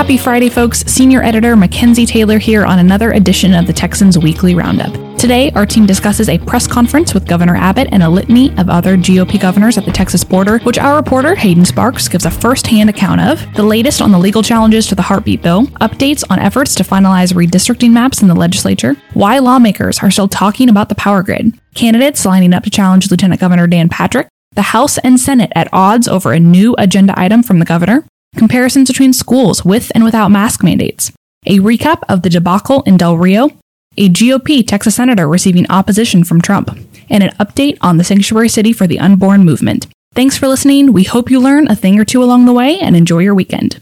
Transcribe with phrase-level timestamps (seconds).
[0.00, 0.78] Happy Friday, folks.
[0.86, 4.94] Senior editor Mackenzie Taylor here on another edition of the Texans Weekly Roundup.
[5.18, 8.96] Today, our team discusses a press conference with Governor Abbott and a litany of other
[8.96, 12.88] GOP governors at the Texas border, which our reporter Hayden Sparks gives a first hand
[12.88, 16.74] account of, the latest on the legal challenges to the heartbeat bill, updates on efforts
[16.76, 21.22] to finalize redistricting maps in the legislature, why lawmakers are still talking about the power
[21.22, 25.68] grid, candidates lining up to challenge Lieutenant Governor Dan Patrick, the House and Senate at
[25.74, 28.06] odds over a new agenda item from the governor,
[28.36, 31.12] comparisons between schools with and without mask mandates,
[31.46, 33.50] a recap of the debacle in Del Rio,
[33.96, 36.70] a GOP Texas senator receiving opposition from Trump,
[37.08, 39.86] and an update on the sanctuary city for the unborn movement.
[40.14, 40.92] Thanks for listening.
[40.92, 43.80] We hope you learn a thing or two along the way and enjoy your weekend.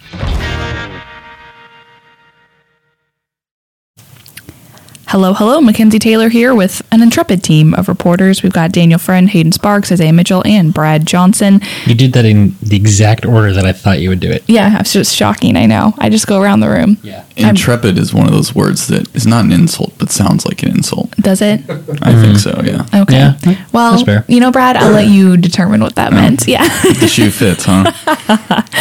[5.08, 5.62] Hello, hello.
[5.62, 8.42] Mackenzie Taylor here with an intrepid team of reporters.
[8.42, 11.62] We've got Daniel Friend, Hayden Sparks, Isaiah Mitchell, and Brad Johnson.
[11.86, 14.44] You did that in the exact order that I thought you would do it.
[14.46, 15.56] Yeah, it's just shocking.
[15.56, 15.94] I know.
[15.96, 16.98] I just go around the room.
[17.02, 17.24] Yeah.
[17.38, 20.73] Intrepid is one of those words that is not an insult, but sounds like an
[20.73, 21.10] insult.
[21.12, 21.60] Does it?
[21.60, 22.37] I think mm-hmm.
[22.37, 23.00] so, yeah.
[23.02, 23.34] Okay.
[23.50, 26.16] Yeah, well, you know, Brad, I'll let you determine what that oh.
[26.16, 26.46] meant.
[26.46, 26.68] Yeah.
[26.82, 27.90] The shoe fits, huh?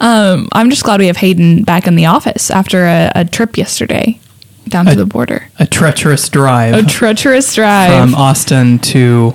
[0.00, 3.56] Um, I'm just glad we have Hayden back in the office after a, a trip
[3.56, 4.20] yesterday
[4.68, 5.48] down to the border.
[5.58, 7.90] a treacherous drive A treacherous drive.
[7.90, 9.34] from Austin to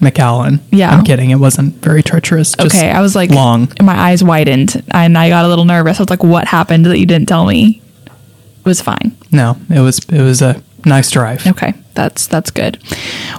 [0.00, 0.60] McAllen.
[0.70, 0.90] Yeah.
[0.90, 1.30] I'm kidding.
[1.30, 2.54] It wasn't very treacherous.
[2.54, 3.70] Just okay, I was like, long.
[3.82, 5.98] My eyes widened and I got a little nervous.
[5.98, 7.82] I was like, what happened that you didn't tell me?
[8.06, 9.16] It was fine.
[9.30, 11.46] No, it was it was a nice drive.
[11.46, 12.78] Okay, that's that's good.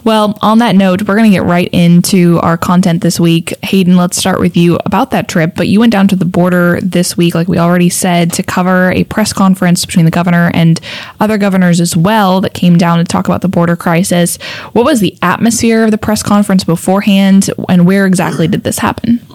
[0.03, 3.53] Well, on that note, we're going to get right into our content this week.
[3.63, 5.55] Hayden, let's start with you about that trip.
[5.55, 8.91] But you went down to the border this week, like we already said, to cover
[8.91, 10.79] a press conference between the governor and
[11.19, 14.37] other governors as well that came down to talk about the border crisis.
[14.73, 19.25] What was the atmosphere of the press conference beforehand, and where exactly did this happen?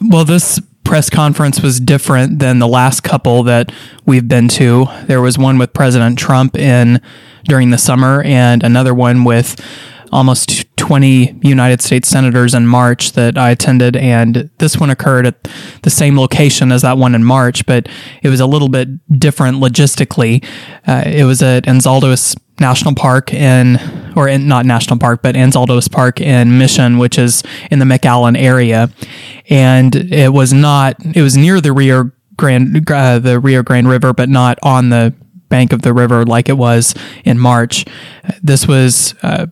[0.00, 3.70] Well, this press conference was different than the last couple that
[4.04, 4.86] we've been to.
[5.06, 7.00] There was one with President Trump in
[7.44, 9.60] during the summer and another one with
[10.12, 15.48] almost 20 United States senators in March that I attended and this one occurred at
[15.82, 17.88] the same location as that one in March, but
[18.22, 20.44] it was a little bit different logistically.
[20.86, 23.78] Uh, it was at Anzalduas National Park in,
[24.16, 28.38] or in, not National Park, but Anzalduas Park in Mission, which is in the McAllen
[28.38, 28.90] area.
[29.48, 34.12] And it was not, it was near the Rio Grande, uh, the Rio Grande River,
[34.12, 35.14] but not on the
[35.52, 37.84] bank of the river like it was in March.
[38.42, 39.46] This was, uh,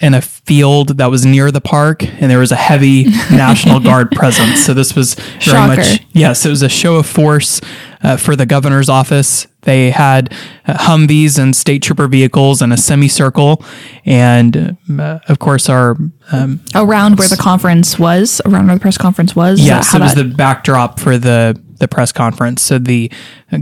[0.00, 4.10] in a field that was near the park, and there was a heavy National Guard
[4.10, 4.64] presence.
[4.66, 5.76] So this was very Shocker.
[5.76, 7.60] much yes, it was a show of force
[8.02, 9.46] uh, for the governor's office.
[9.62, 10.34] They had
[10.66, 13.64] uh, Humvees and state trooper vehicles in a semicircle,
[14.04, 15.96] and uh, of course our
[16.32, 19.60] um, Around where the conference was, around where the press conference was.
[19.60, 22.62] Yes, it was that- the backdrop for the the press conference.
[22.62, 23.10] So the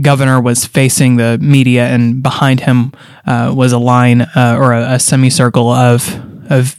[0.00, 2.92] governor was facing the media, and behind him
[3.26, 6.76] uh, was a line uh, or a, a semicircle of of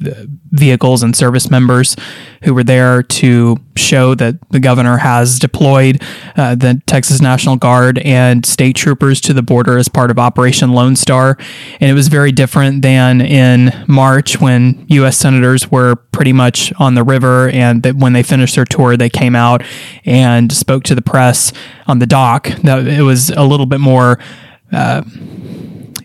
[0.51, 1.95] vehicles and service members
[2.43, 6.01] who were there to show that the governor has deployed
[6.37, 10.73] uh, the Texas National Guard and state troopers to the border as part of Operation
[10.73, 11.37] Lone Star.
[11.79, 15.17] And it was very different than in March when U.S.
[15.17, 17.49] senators were pretty much on the river.
[17.49, 19.63] And that when they finished their tour, they came out
[20.05, 21.51] and spoke to the press
[21.87, 22.47] on the dock.
[22.63, 24.19] That it was a little bit more.
[24.71, 25.01] Uh,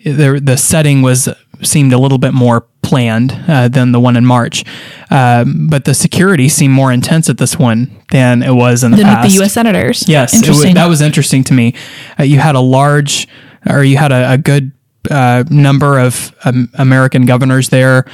[0.05, 1.29] the the setting was
[1.63, 4.65] seemed a little bit more planned uh, than the one in March,
[5.11, 8.97] um, but the security seemed more intense at this one than it was in the
[8.97, 9.29] than with past.
[9.29, 9.53] the U.S.
[9.53, 10.09] senators.
[10.09, 11.75] Yes, it wa- that was interesting to me.
[12.19, 13.29] Uh, you had a large,
[13.69, 14.73] or you had a, a good
[15.11, 18.05] uh, number of um, American governors there,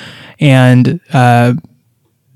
[0.41, 1.55] and uh,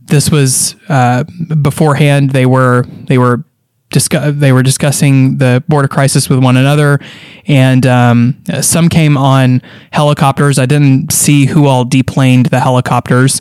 [0.07, 1.25] this was uh,
[1.63, 2.31] beforehand.
[2.31, 3.45] They were they were
[3.91, 7.01] discuss they were discussing the border crisis with one another,
[7.47, 9.63] and um, some came on
[9.93, 10.59] helicopters.
[10.59, 13.41] I didn't see who all deplaned the helicopters,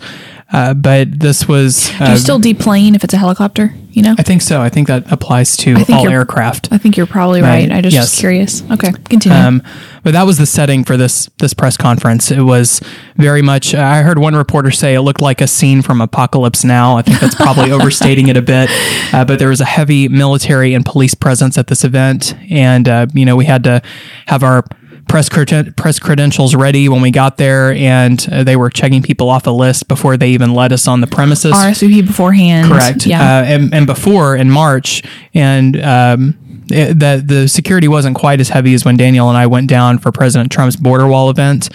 [0.52, 1.90] uh, but this was.
[1.98, 3.74] Do Uh, you still deplane if it's a helicopter?
[3.92, 4.62] You know, I think so.
[4.62, 6.70] I think that applies to all aircraft.
[6.72, 7.72] I think you're probably right.
[7.72, 8.12] I just Yes.
[8.12, 8.62] was curious.
[8.72, 9.36] Okay, continue.
[9.38, 9.64] Um,
[10.04, 12.30] but that was the setting for this this press conference.
[12.30, 12.80] It was
[13.16, 13.74] very much.
[13.74, 16.96] I heard one reporter say it looked like a scene from Apocalypse Now.
[16.98, 18.70] I think that's probably overstating it a bit.
[19.12, 23.08] Uh, but there was a heavy military and police presence at this event, and uh,
[23.16, 23.82] you know we had to
[24.28, 24.64] have our
[25.08, 29.48] press press credentials ready when we got there, and uh, they were checking people off
[29.48, 31.54] a list before they even let us on the premises.
[31.54, 32.72] RSVP beforehand.
[32.72, 33.06] Correct.
[33.06, 33.22] Yeah.
[33.22, 36.38] Uh, and, and before in March, and um,
[36.70, 40.00] it, the the security wasn't quite as heavy as when Daniel and I went down
[40.00, 41.70] for President Trump's border wall event.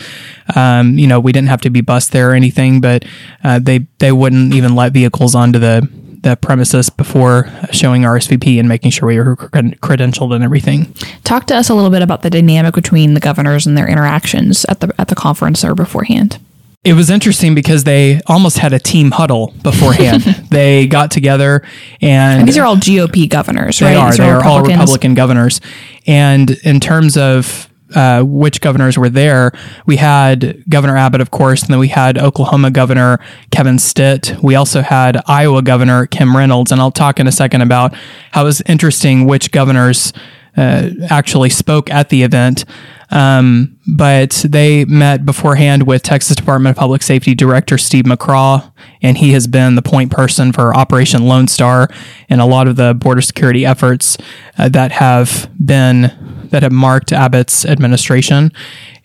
[0.55, 3.05] Um, you know, we didn't have to be bussed there or anything, but
[3.45, 5.89] uh, they they wouldn't even let vehicles onto the
[6.23, 10.93] the premises before showing RSVP and making sure we were cred- credentialed and everything.
[11.25, 14.65] Talk to us a little bit about the dynamic between the governors and their interactions
[14.67, 16.39] at the at the conference or beforehand.
[16.85, 20.23] It was interesting because they almost had a team huddle beforehand.
[20.51, 21.63] they got together
[22.01, 23.97] and, And these are all GOP governors, they right?
[23.97, 25.61] are These they are all Republican governors.
[26.09, 29.53] And in terms of uh, which governors were there,
[29.87, 33.19] we had Governor Abbott, of course, and then we had Oklahoma Governor
[33.51, 34.35] Kevin Stitt.
[34.43, 37.95] We also had Iowa Governor Kim Reynolds, and I'll talk in a second about
[38.33, 40.13] how it was interesting which governors
[40.57, 42.65] uh, actually spoke at the event.
[43.11, 48.73] Um, but they met beforehand with Texas Department of Public Safety Director Steve McCraw,
[49.03, 51.89] and he has been the point person for Operation Lone Star
[52.31, 54.17] and a lot of the border security efforts
[54.57, 58.53] uh, that have been that have marked Abbott's administration.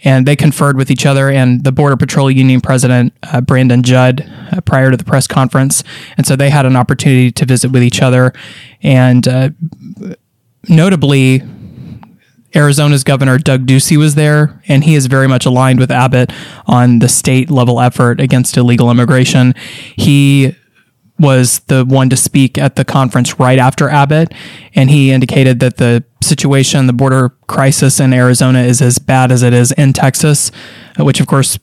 [0.03, 4.29] And they conferred with each other and the Border Patrol Union President uh, Brandon Judd
[4.51, 5.83] uh, prior to the press conference,
[6.17, 8.31] and so they had an opportunity to visit with each other,
[8.83, 9.49] and uh,
[10.69, 11.41] notably
[12.55, 16.31] Arizona's governor Doug Ducey was there, and he is very much aligned with Abbott
[16.67, 19.55] on the state level effort against illegal immigration.
[19.95, 20.55] He
[21.19, 24.33] was the one to speak at the conference right after Abbott,
[24.75, 29.43] and he indicated that the situation, the border crisis in Arizona, is as bad as
[29.43, 30.51] it is in Texas,
[30.97, 31.57] which, of course,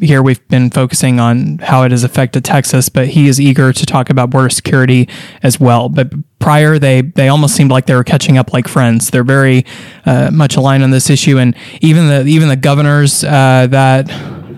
[0.00, 3.86] here we've been focusing on how it has affected Texas, but he is eager to
[3.86, 5.08] talk about border security
[5.42, 5.88] as well.
[5.88, 9.10] But prior, they they almost seemed like they were catching up like friends.
[9.10, 9.64] They're very
[10.04, 14.08] uh, much aligned on this issue, and even the even the governors uh, that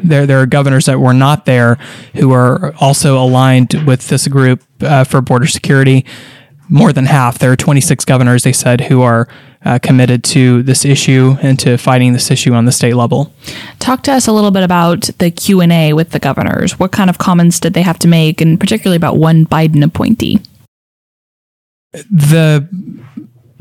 [0.02, 1.76] there there are governors that were not there
[2.14, 6.04] who are also aligned with this group uh, for border security.
[6.69, 7.38] More than half.
[7.38, 9.28] There are 26 governors, they said, who are
[9.64, 13.32] uh, committed to this issue and to fighting this issue on the state level.
[13.78, 16.76] Talk to us a little bit about the Q and A with the governors.
[16.76, 20.40] What kind of comments did they have to make, and particularly about one Biden appointee?
[22.10, 22.69] the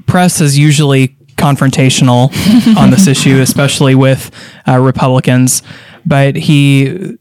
[0.06, 2.32] press is usually confrontational
[2.78, 4.32] on this issue, especially with
[4.68, 5.62] uh, Republicans.
[6.06, 7.18] But he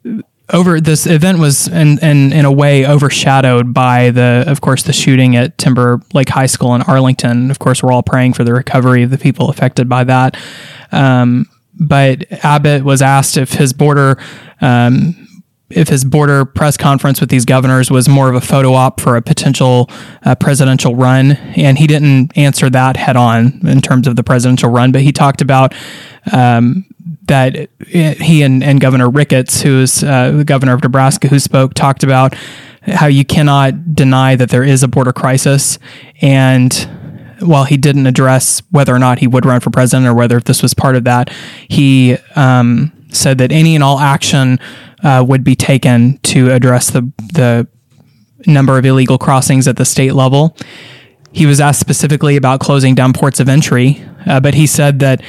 [0.52, 4.92] over this event was in, in in a way overshadowed by the of course the
[4.92, 7.50] shooting at Timber Lake High School in Arlington.
[7.50, 10.36] Of course, we're all praying for the recovery of the people affected by that.
[10.92, 11.46] Um,
[11.78, 14.19] but Abbott was asked if his border
[14.60, 15.16] um,
[15.70, 19.16] if his border press conference with these governors was more of a photo op for
[19.16, 19.90] a potential
[20.25, 24.70] uh, presidential run, and he didn't answer that head on in terms of the presidential
[24.70, 25.75] run, but he talked about
[26.32, 26.84] um,
[27.26, 31.74] that he and, and Governor Ricketts, who is uh, the governor of Nebraska, who spoke,
[31.74, 32.34] talked about
[32.82, 35.78] how you cannot deny that there is a border crisis,
[36.20, 36.88] and
[37.40, 40.62] while he didn't address whether or not he would run for president or whether this
[40.62, 41.30] was part of that,
[41.68, 44.58] he um, said that any and all action
[45.02, 47.66] uh, would be taken to address the the
[48.46, 50.54] number of illegal crossings at the state level.
[51.32, 55.22] He was asked specifically about closing down ports of entry, uh, but he said that.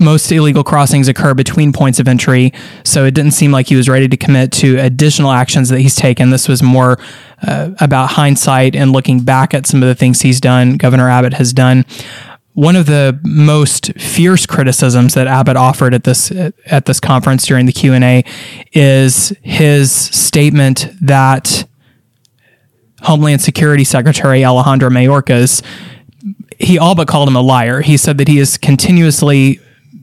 [0.00, 2.52] Most illegal crossings occur between points of entry,
[2.84, 5.94] so it didn't seem like he was ready to commit to additional actions that he's
[5.94, 6.30] taken.
[6.30, 6.98] This was more
[7.42, 11.34] uh, about hindsight and looking back at some of the things he's done, Governor Abbott
[11.34, 11.84] has done.
[12.54, 16.32] One of the most fierce criticisms that Abbott offered at this
[16.66, 18.24] at this conference during the Q and A
[18.72, 21.68] is his statement that
[23.02, 25.62] Homeland Security Secretary Alejandro Mayorkas
[26.60, 27.80] he all but called him a liar.
[27.80, 29.60] He said that he is continuously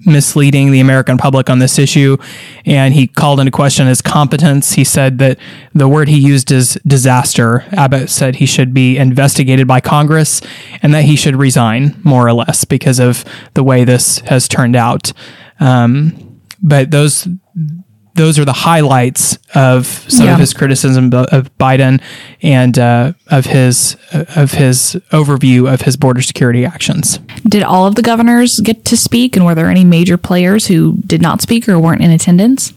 [0.08, 2.18] misleading the American public on this issue,
[2.66, 4.74] and he called into question his competence.
[4.74, 5.38] He said that
[5.74, 7.66] the word he used is disaster.
[7.72, 10.42] Abbott said he should be investigated by Congress
[10.82, 14.76] and that he should resign, more or less, because of the way this has turned
[14.76, 15.12] out.
[15.60, 17.28] Um, but those
[18.18, 20.34] those are the highlights of some Yeah.
[20.34, 22.02] of his criticism of- Biden
[22.42, 27.20] and uh, of his of his overview of his border security actions.
[27.48, 30.98] Did all of the governors get to speak, and were there any major players who
[31.06, 32.74] did not speak or weren't in attendance?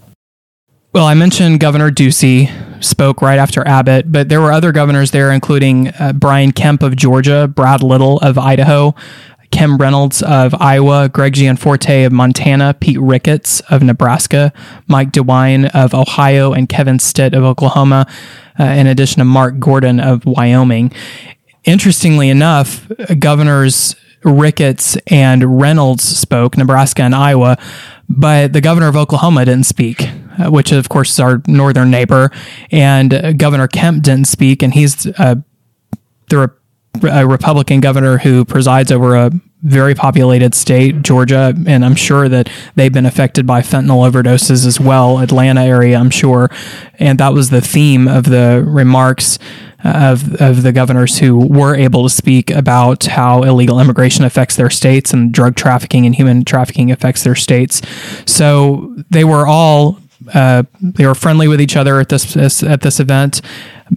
[0.93, 2.51] Well, I mentioned Governor Ducey
[2.83, 6.97] spoke right after Abbott, but there were other governors there, including uh, Brian Kemp of
[6.97, 8.95] Georgia, Brad Little of Idaho,
[9.51, 14.53] Kim Reynolds of Iowa, Greg Gianforte of Montana, Pete Ricketts of Nebraska,
[14.87, 18.07] Mike DeWine of Ohio, and Kevin Stitt of Oklahoma,
[18.59, 20.93] uh, in addition to Mark Gordon of Wyoming.
[21.65, 22.87] Interestingly enough,
[23.19, 27.57] governors Ricketts and Reynolds spoke, Nebraska and Iowa,
[28.09, 30.03] but the governor of Oklahoma didn't speak,
[30.39, 32.31] uh, which of course is our northern neighbor,
[32.71, 35.37] and Governor Kemp didn't speak, and he's uh,
[36.29, 36.53] the
[37.03, 39.31] a Republican governor who presides over a
[39.63, 44.81] very populated state, Georgia, and I'm sure that they've been affected by fentanyl overdoses as
[44.81, 46.51] well, Atlanta area, I'm sure.
[46.99, 49.39] And that was the theme of the remarks
[49.85, 54.57] uh, of of the governors who were able to speak about how illegal immigration affects
[54.57, 57.81] their states and drug trafficking and human trafficking affects their states.
[58.27, 60.00] So they were all
[60.35, 63.41] uh, they were friendly with each other at this, this, at this event,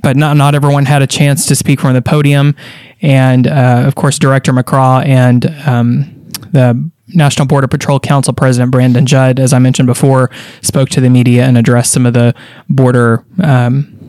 [0.02, 2.56] but not not everyone had a chance to speak from the podium.
[3.02, 9.06] And uh, of course, Director McCraw and um, the National Border Patrol Council President Brandon
[9.06, 12.34] Judd, as I mentioned before, spoke to the media and addressed some of the
[12.70, 13.26] border.
[13.42, 14.00] Um,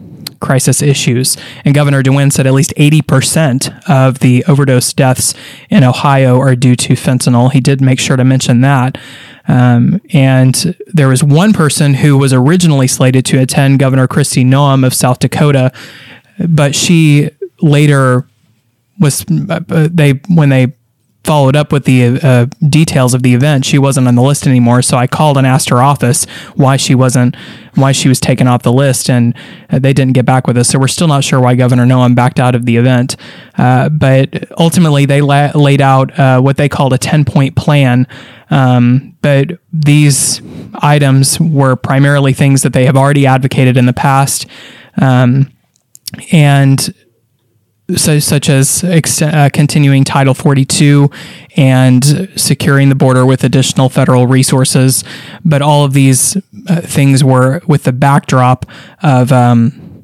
[0.40, 1.38] crisis issues.
[1.64, 5.32] And Governor DeWine said at least 80% of the overdose deaths
[5.70, 7.50] in Ohio are due to fentanyl.
[7.50, 8.98] He did make sure to mention that.
[9.46, 14.86] Um, and there was one person who was originally slated to attend Governor Kristi Noem
[14.86, 15.72] of South Dakota,
[16.48, 18.26] but she later
[18.98, 19.60] was uh,
[19.90, 20.72] they when they
[21.24, 24.82] followed up with the uh, details of the event, she wasn't on the list anymore.
[24.82, 27.34] So I called and asked her office why she wasn't,
[27.74, 29.34] why she was taken off the list, and
[29.70, 30.68] uh, they didn't get back with us.
[30.68, 33.16] So we're still not sure why Governor Noem backed out of the event.
[33.56, 38.06] Uh, but ultimately, they la- laid out uh, what they called a 10 point plan.
[38.50, 40.42] Um, but these
[40.74, 44.46] items were primarily things that they have already advocated in the past.
[45.00, 45.50] Um,
[46.30, 46.94] and
[47.96, 51.10] so, such as ex- uh, continuing Title 42
[51.56, 55.04] and securing the border with additional federal resources.
[55.44, 56.36] But all of these
[56.68, 58.64] uh, things were with the backdrop
[59.02, 60.02] of um,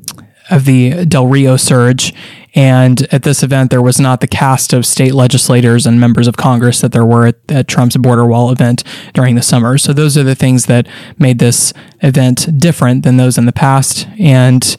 [0.51, 2.13] of the Del Rio surge.
[2.55, 6.37] And at this event, there was not the cast of state legislators and members of
[6.37, 8.83] Congress that there were at, at Trump's border wall event
[9.15, 9.79] during the summer.
[9.79, 11.73] So those are the things that made this
[12.03, 14.09] event different than those in the past.
[14.19, 14.77] And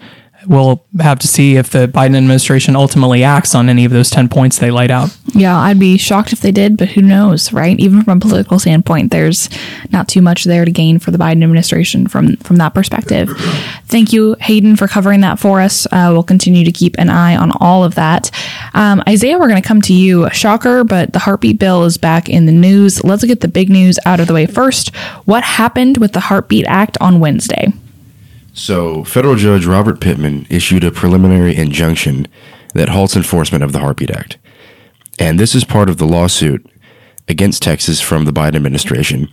[0.48, 4.30] we'll have to see if the Biden administration ultimately acts on any of those 10
[4.30, 5.16] points they laid out.
[5.34, 7.80] Yeah, I'd be shocked if they did, but who knows, right?
[7.80, 9.50] Even from a political standpoint, there's
[9.92, 13.30] not too much there to gain for the Biden administration from from that perspective.
[13.86, 15.86] Thank you, Hayden, for covering that for us.
[15.88, 18.32] Uh, we'll continue to keep an eye on all of that.
[18.74, 20.30] Um, Isaiah, we're going to come to you.
[20.32, 23.04] Shocker, but the heartbeat bill is back in the news.
[23.04, 24.96] Let's get the big news out of the way first.
[25.26, 27.74] What happened with the Heartbeat Act on Wednesday?
[28.54, 32.28] So, federal judge Robert Pittman issued a preliminary injunction
[32.74, 34.38] that halts enforcement of the Heartbeat Act.
[35.18, 36.66] And this is part of the lawsuit
[37.28, 39.30] against Texas from the Biden administration.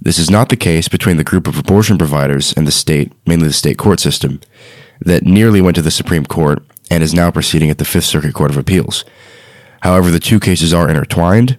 [0.00, 3.46] This is not the case between the group of abortion providers and the state, mainly
[3.46, 4.40] the state court system,
[5.00, 8.34] that nearly went to the Supreme Court and is now proceeding at the Fifth Circuit
[8.34, 9.04] Court of Appeals.
[9.82, 11.56] However, the two cases are intertwined.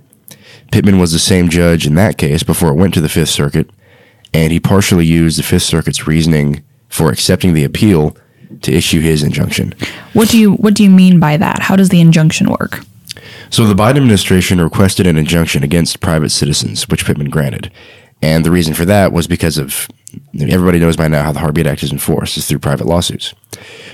[0.72, 3.70] Pittman was the same judge in that case before it went to the Fifth Circuit,
[4.34, 8.16] and he partially used the Fifth Circuit's reasoning for accepting the appeal
[8.62, 9.74] to issue his injunction.
[10.14, 11.60] What do you what do you mean by that?
[11.60, 12.82] How does the injunction work?
[13.50, 17.72] So the Biden administration requested an injunction against private citizens, which Pittman granted.
[18.22, 19.88] And the reason for that was because of
[20.40, 23.34] everybody knows by now how the Heartbeat Act is enforced is through private lawsuits.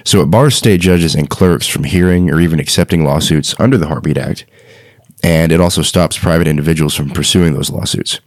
[0.04, 3.88] So it bars state judges and clerks from hearing or even accepting lawsuits under the
[3.88, 4.46] Heartbeat Act,
[5.24, 8.20] and it also stops private individuals from pursuing those lawsuits.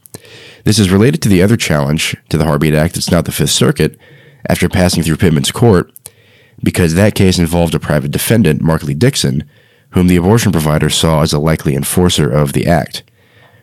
[0.65, 2.97] This is related to the other challenge to the Heartbeat Act.
[2.97, 3.99] It's not the Fifth Circuit,
[4.49, 5.93] after passing through Pittman's court
[6.63, 9.49] because that case involved a private defendant, Mark Lee Dickson,
[9.91, 13.03] whom the abortion provider saw as a likely enforcer of the act.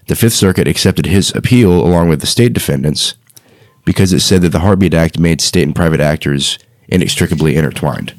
[0.08, 3.16] The Fifth Circuit accepted his appeal along with the state defendants
[3.86, 8.13] because it said that the Heartbeat Act made state and private actors inextricably intertwined.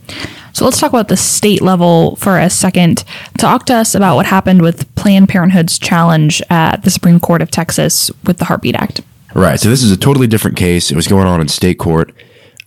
[0.53, 3.05] So let's talk about the state level for a second.
[3.39, 7.51] Talk to us about what happened with Planned Parenthood's challenge at the Supreme Court of
[7.51, 9.01] Texas with the Heartbeat Act.
[9.35, 9.59] Right.
[9.59, 10.93] So this is a totally different case.
[10.93, 12.15] It was going on in state court.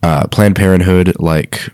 [0.07, 1.69] Uh, Planned Parenthood, like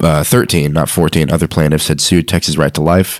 [0.00, 3.18] uh, 13, not 14, other plaintiffs had sued Texas Right to Life,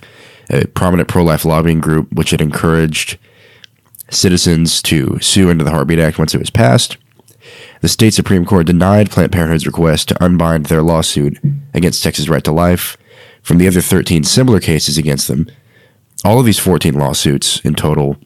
[0.51, 3.17] a prominent pro life lobbying group which had encouraged
[4.11, 6.97] citizens to sue under the Heartbeat Act once it was passed.
[7.81, 11.39] The state Supreme Court denied Planned Parenthood's request to unbind their lawsuit
[11.73, 12.95] against Texas Right to Life
[13.41, 15.49] from the other 13 similar cases against them.
[16.23, 18.17] All of these 14 lawsuits in total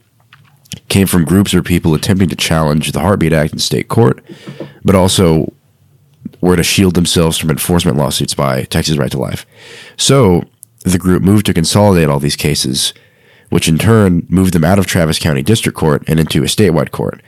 [0.90, 4.22] came from groups or people attempting to challenge the Heartbeat Act in state court,
[4.84, 5.54] but also
[6.42, 9.46] were to shield themselves from enforcement lawsuits by Texas Right to Life.
[9.98, 10.44] So
[10.84, 12.94] the group moved to consolidate all these cases,
[13.50, 16.92] which in turn moved them out of Travis County District Court and into a statewide
[16.92, 17.22] court.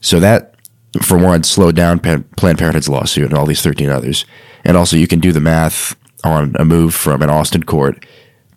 [0.00, 0.54] So that,
[1.02, 4.24] for one, slowed down Planned Parenthood's lawsuit and all these 13 others.
[4.64, 8.04] And also, you can do the math on a move from an Austin court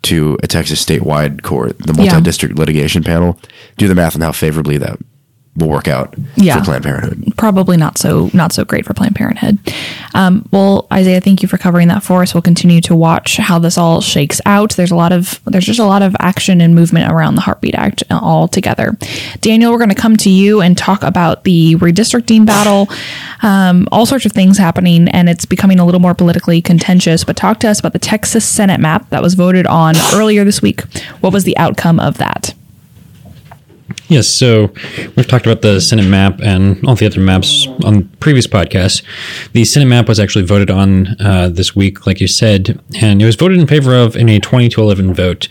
[0.02, 2.60] to a Texas statewide court, the multi district yeah.
[2.60, 3.38] litigation panel.
[3.76, 4.98] Do the math on how favorably that
[5.58, 6.58] will work out Yeah.
[6.58, 7.32] for Planned Parenthood.
[7.36, 9.58] probably not so not so great for Planned Parenthood.
[10.14, 12.32] Um, well, Isaiah, thank you for covering that for us.
[12.34, 14.70] We'll continue to watch how this all shakes out.
[14.76, 17.74] There's a lot of there's just a lot of action and movement around the Heartbeat
[17.74, 18.96] Act all together.
[19.40, 22.88] Daniel, we're going to come to you and talk about the redistricting battle,
[23.42, 27.24] um, all sorts of things happening, and it's becoming a little more politically contentious.
[27.24, 30.62] But talk to us about the Texas Senate map that was voted on earlier this
[30.62, 30.82] week.
[31.20, 32.54] What was the outcome of that?
[34.08, 34.72] Yes, so
[35.16, 39.02] we've talked about the Senate map and all the other maps on previous podcasts.
[39.52, 43.24] The Senate map was actually voted on uh, this week, like you said, and it
[43.24, 45.48] was voted in favor of in a 20 to 11 vote.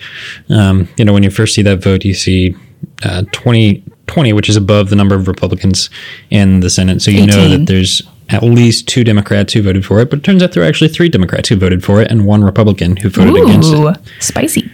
[0.50, 2.56] Um, you know, when you first see that vote, you see
[3.04, 5.90] uh, 20, 20, which is above the number of Republicans
[6.30, 7.02] in the Senate.
[7.02, 10.24] So you know that there's at least two Democrats who voted for it, but it
[10.24, 13.10] turns out there were actually three Democrats who voted for it and one Republican who
[13.10, 13.78] voted against it.
[14.20, 14.70] Spicy.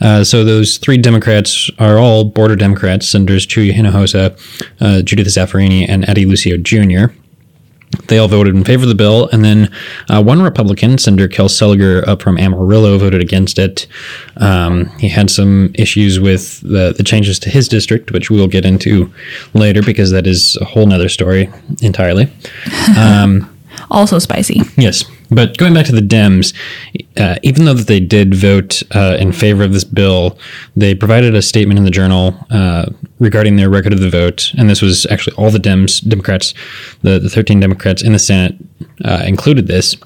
[0.00, 4.38] Uh, so those three Democrats are all border Democrats: Senators Chuy Hinojosa,
[4.80, 7.12] uh, Judith Zaffirini, and Eddie Lucio Jr.
[8.08, 9.72] They all voted in favor of the bill, and then
[10.08, 13.86] uh, one Republican, Senator Kel Seliger, up from Amarillo, voted against it.
[14.36, 18.64] Um, he had some issues with the, the changes to his district, which we'll get
[18.64, 19.12] into
[19.54, 21.50] later because that is a whole nother story
[21.80, 22.30] entirely.
[23.90, 24.60] Also spicy.
[24.76, 26.54] Yes, but going back to the Dems,
[27.16, 30.38] uh, even though that they did vote uh, in favor of this bill,
[30.76, 32.86] they provided a statement in the Journal uh,
[33.18, 36.54] regarding their record of the vote, and this was actually all the Dems, Democrats,
[37.02, 38.54] the, the 13 Democrats in the Senate
[39.04, 39.96] uh, included this.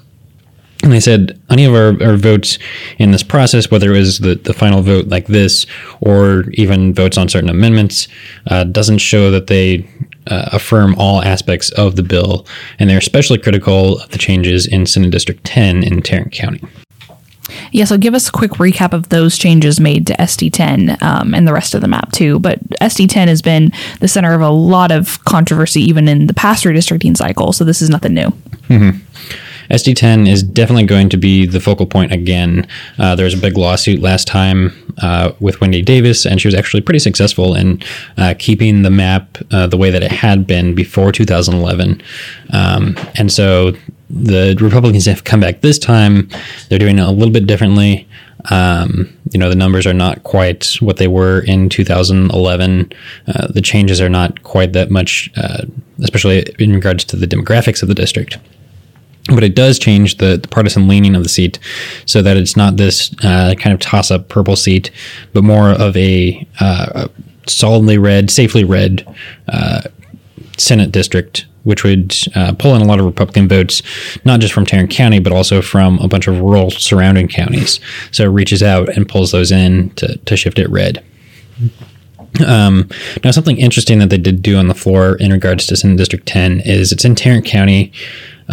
[0.83, 2.59] And they said any of our, our votes
[2.99, 5.65] in this process, whether it was the, the final vote like this
[6.01, 8.09] or even votes on certain amendments,
[8.47, 9.87] uh, doesn't show that they
[10.27, 12.45] uh, affirm all aspects of the bill.
[12.79, 16.61] And they're especially critical of the changes in Senate District 10 in Tarrant County.
[17.71, 21.47] Yeah, so give us a quick recap of those changes made to SD10 um, and
[21.47, 22.39] the rest of the map too.
[22.39, 26.63] But SD10 has been the center of a lot of controversy even in the past
[26.65, 28.31] redistricting cycle, so this is nothing new.
[29.69, 32.67] SD10 is definitely going to be the focal point again.
[32.97, 36.55] Uh, there was a big lawsuit last time uh, with Wendy Davis, and she was
[36.55, 37.81] actually pretty successful in
[38.17, 42.01] uh, keeping the map uh, the way that it had been before 2011.
[42.51, 43.73] Um, and so
[44.09, 46.29] the Republicans have come back this time.
[46.69, 48.07] They're doing it a little bit differently.
[48.51, 52.91] Um, you know, the numbers are not quite what they were in 2011.
[53.27, 55.63] Uh, the changes are not quite that much, uh,
[56.01, 58.37] especially in regards to the demographics of the district
[59.27, 61.59] but it does change the, the partisan leaning of the seat
[62.05, 64.91] so that it's not this uh, kind of toss up purple seat,
[65.31, 69.07] but more of a, uh, a solidly red, safely red
[69.47, 69.81] uh,
[70.57, 73.81] Senate district, which would uh, pull in a lot of Republican votes,
[74.25, 77.79] not just from Tarrant County, but also from a bunch of rural surrounding counties.
[78.11, 81.03] So it reaches out and pulls those in to, to shift it red.
[82.45, 82.89] Um,
[83.23, 86.25] now, something interesting that they did do on the floor in regards to Senate District
[86.25, 87.91] 10 is it's in Tarrant County.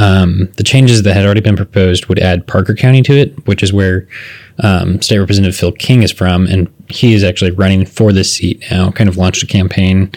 [0.01, 3.63] Um, the changes that had already been proposed would add Parker County to it, which
[3.63, 4.09] is where
[4.63, 8.65] um, State Representative Phil King is from, and he is actually running for this seat
[8.71, 8.91] now.
[8.91, 10.11] Kind of launched a campaign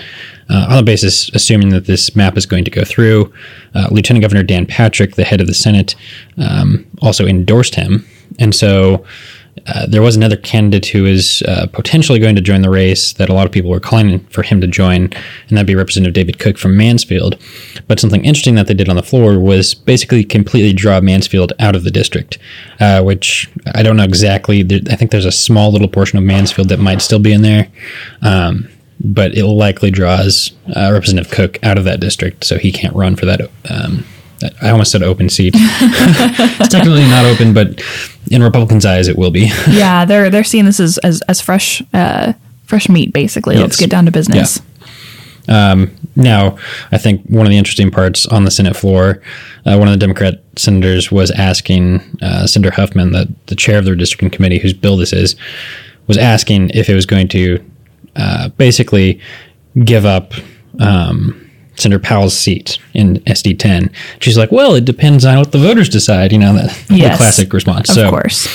[0.49, 3.31] uh, on the basis, assuming that this map is going to go through.
[3.75, 5.95] Uh, Lieutenant Governor Dan Patrick, the head of the Senate,
[6.37, 8.05] um, also endorsed him,
[8.39, 9.05] and so
[9.67, 13.29] uh, there was another candidate who is uh, potentially going to join the race that
[13.29, 16.39] a lot of people were calling for him to join, and that'd be Representative David
[16.39, 17.37] Cook from Mansfield.
[17.87, 21.75] But something interesting that they did on the floor was basically completely draw Mansfield out
[21.75, 22.39] of the district,
[22.79, 24.61] uh, which I don't know exactly.
[24.89, 27.67] I think there's a small little portion of Mansfield that might still be in there.
[28.21, 32.95] Um, but it likely draws uh, Representative Cook out of that district, so he can't
[32.95, 33.41] run for that.
[33.69, 34.05] Um,
[34.61, 35.53] I almost said open seat.
[35.57, 37.81] it's technically not open, but
[38.31, 39.51] in Republicans' eyes, it will be.
[39.69, 42.33] yeah, they're they're seeing this as as, as fresh uh,
[42.65, 43.57] fresh meat basically.
[43.57, 44.61] Let's get down to business.
[46.15, 46.57] Now,
[46.91, 49.21] I think one of the interesting parts on the Senate floor,
[49.65, 53.85] uh, one of the Democrat senators was asking uh, Senator Huffman, the, the chair of
[53.85, 55.35] the redistricting committee, whose bill this is,
[56.07, 57.63] was asking if it was going to
[58.15, 59.19] uh, basically
[59.83, 60.33] give up
[60.79, 61.42] um,
[61.83, 63.91] Senator Powell's seat in SD 10.
[64.19, 66.31] She's like, well, it depends on what the voters decide.
[66.31, 67.17] You know, that the Yes.
[67.17, 67.89] classic response.
[67.89, 68.47] Of so course.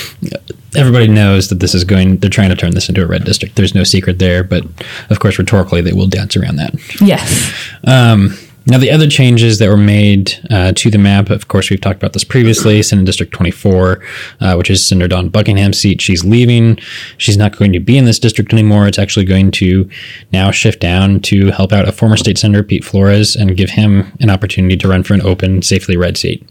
[0.75, 3.55] everybody knows that this is going, they're trying to turn this into a red district.
[3.55, 4.63] There's no secret there, but
[5.09, 6.73] of course, rhetorically, they will dance around that.
[7.01, 7.53] Yes.
[7.85, 11.81] Um, Now, the other changes that were made uh, to the map, of course, we've
[11.81, 12.83] talked about this previously.
[12.83, 14.03] Senate District 24,
[14.41, 16.77] uh, which is Senator Dawn Buckingham's seat, she's leaving.
[17.17, 18.87] She's not going to be in this district anymore.
[18.87, 19.89] It's actually going to
[20.31, 24.11] now shift down to help out a former state senator, Pete Flores, and give him
[24.19, 26.47] an opportunity to run for an open, safely red seat.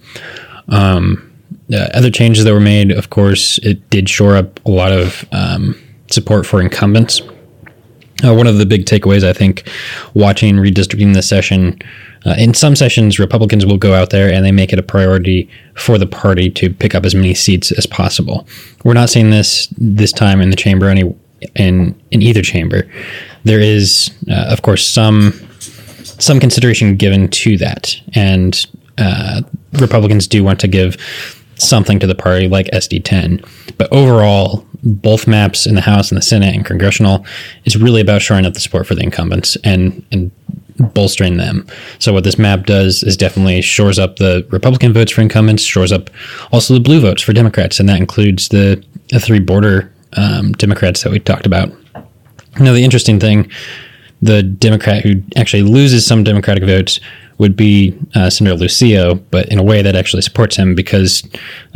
[0.68, 1.24] Um,
[1.72, 5.24] uh, other changes that were made, of course, it did shore up a lot of
[5.32, 7.20] um, support for incumbents.
[8.24, 9.68] Uh, one of the big takeaways, I think,
[10.14, 11.80] watching redistricting this session,
[12.26, 15.48] uh, in some sessions, Republicans will go out there and they make it a priority
[15.74, 18.46] for the party to pick up as many seats as possible.
[18.84, 21.14] We're not seeing this this time in the chamber, any
[21.54, 22.90] in in either chamber.
[23.44, 25.32] There is, uh, of course, some
[26.00, 28.66] some consideration given to that, and
[28.98, 29.42] uh,
[29.74, 30.96] Republicans do want to give
[31.58, 33.46] something to the party like SD10.
[33.76, 37.26] But overall, both maps in the House and the Senate and congressional
[37.64, 40.30] is really about shoring up the support for the incumbents and and
[40.94, 41.66] bolstering them.
[41.98, 45.92] So what this map does is definitely shores up the Republican votes for incumbents, shores
[45.92, 46.10] up
[46.52, 51.02] also the blue votes for Democrats, and that includes the, the three border um, Democrats
[51.02, 51.70] that we talked about.
[52.60, 53.50] Now the interesting thing,
[54.22, 57.00] the Democrat who actually loses some Democratic votes
[57.38, 61.22] would be uh, Senator Lucio, but in a way that actually supports him because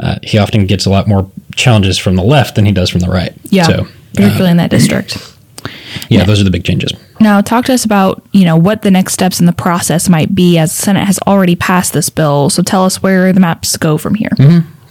[0.00, 3.00] uh, he often gets a lot more challenges from the left than he does from
[3.00, 3.33] the right.
[3.44, 5.16] Yeah, So, particularly in that district.
[6.09, 6.92] yeah, those are the big changes.
[7.20, 10.35] Now, talk to us about you know what the next steps in the process might
[10.35, 12.50] be, as the Senate has already passed this bill.
[12.50, 14.31] So tell us where the maps go from here.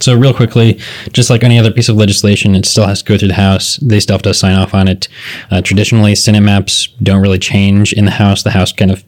[0.02, 0.80] So, real quickly,
[1.12, 3.76] just like any other piece of legislation, it still has to go through the House.
[3.76, 5.06] They still have to sign off on it.
[5.50, 8.42] Uh, traditionally, Senate maps don't really change in the House.
[8.42, 9.04] The House kind of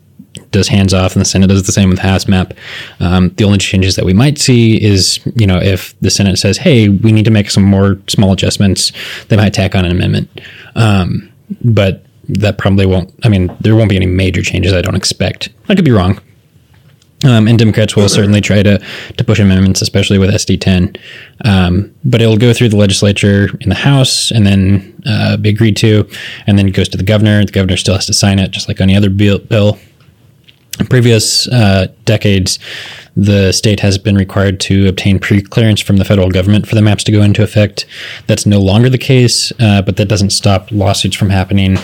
[0.52, 2.54] does hands off, and the Senate does the same with the House map.
[3.00, 6.58] Um, the only changes that we might see is, you know, if the Senate says,
[6.58, 8.92] "Hey, we need to make some more small adjustments,"
[9.28, 10.28] they might tack on an amendment.
[10.76, 11.28] Um,
[11.64, 13.12] but that probably won't.
[13.24, 14.72] I mean, there won't be any major changes.
[14.72, 15.48] I don't expect.
[15.68, 16.20] I could be wrong.
[17.24, 18.78] Um, and Democrats will certainly try to,
[19.16, 20.98] to push amendments, especially with SD10.
[21.44, 25.76] Um, but it'll go through the legislature in the House and then uh, be agreed
[25.78, 26.08] to,
[26.46, 27.44] and then it goes to the governor.
[27.44, 29.38] The governor still has to sign it, just like any other bill.
[29.38, 29.78] bill.
[30.80, 32.58] In previous uh, decades,
[33.16, 37.04] the state has been required to obtain pre-clearance from the federal government for the maps
[37.04, 37.86] to go into effect.
[38.26, 41.74] That's no longer the case, uh, but that doesn't stop lawsuits from happening.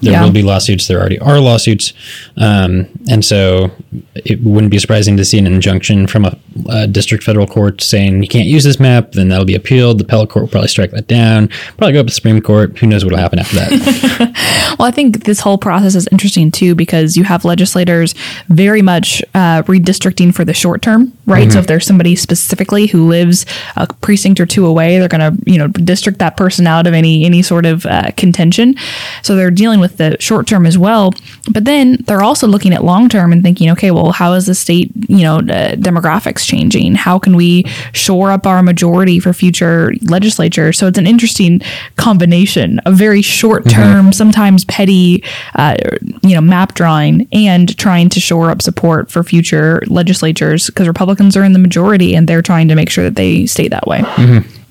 [0.00, 0.22] There Yeah.
[0.24, 0.86] will be lawsuits.
[0.86, 1.92] There already are lawsuits,
[2.36, 3.70] um, and so
[4.14, 6.36] it wouldn't be surprising to see an injunction from a,
[6.68, 9.12] a district federal court saying you can't use this map.
[9.12, 9.98] Then that'll be appealed.
[9.98, 11.48] The appellate court will probably strike that down.
[11.76, 12.78] Probably go up to the Supreme Court.
[12.78, 14.34] Who knows what will happen after that?
[14.78, 18.14] Well, I think this whole process is interesting too because you have legislators
[18.48, 21.50] very much uh, redistricting for the short term, right?
[21.50, 25.50] So if there's somebody specifically who lives a precinct or two away, they're going to
[25.50, 28.74] you know district that person out of any any sort of uh, contention.
[29.22, 31.12] So they're dealing with the short term as well,
[31.50, 34.54] but then they're also looking at long term and thinking, okay, well, how is the
[34.54, 36.94] state you know uh, demographics changing?
[36.94, 40.72] How can we shore up our majority for future legislature?
[40.72, 41.60] So it's an interesting
[41.96, 45.76] combination of very short term, sometimes petty, uh,
[46.22, 51.36] you know, map drawing and trying to shore up support for future legislatures because Republicans
[51.36, 54.02] are in the majority and they're trying to make sure that they stay that way.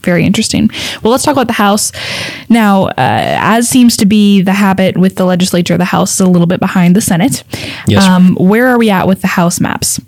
[0.02, 0.70] Very interesting.
[1.04, 1.92] Well, let's talk about the House.
[2.48, 6.28] Now, uh, as seems to be the habit with the legislature, the House is a
[6.28, 7.44] little bit behind the Senate.
[7.88, 8.04] Yes.
[8.04, 10.00] Um, where are we at with the House maps?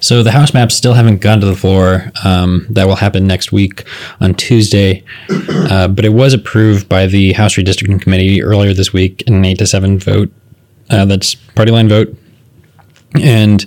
[0.00, 2.12] So the House maps still haven't gone to the floor.
[2.24, 3.84] Um, that will happen next week
[4.20, 9.22] on Tuesday, uh, but it was approved by the House Redistricting Committee earlier this week
[9.22, 10.30] in an eight to seven vote.
[10.88, 12.16] Uh, that's party line vote.
[13.20, 13.64] And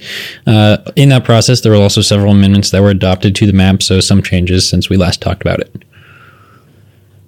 [0.48, 3.84] uh, in that process, there were also several amendments that were adopted to the map,
[3.84, 5.84] so some changes since we last talked about it.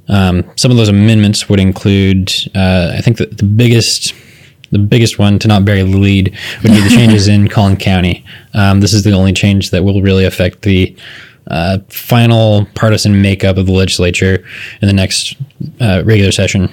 [0.08, 4.14] Um, some of those amendments would include, uh, I think, the, the biggest,
[4.72, 8.26] the biggest one to not bury the lead would be the changes in Collin County.
[8.54, 10.96] Um, this is the only change that will really affect the
[11.48, 14.46] uh, final partisan makeup of the legislature
[14.82, 15.36] in the next
[15.80, 16.70] uh, regular session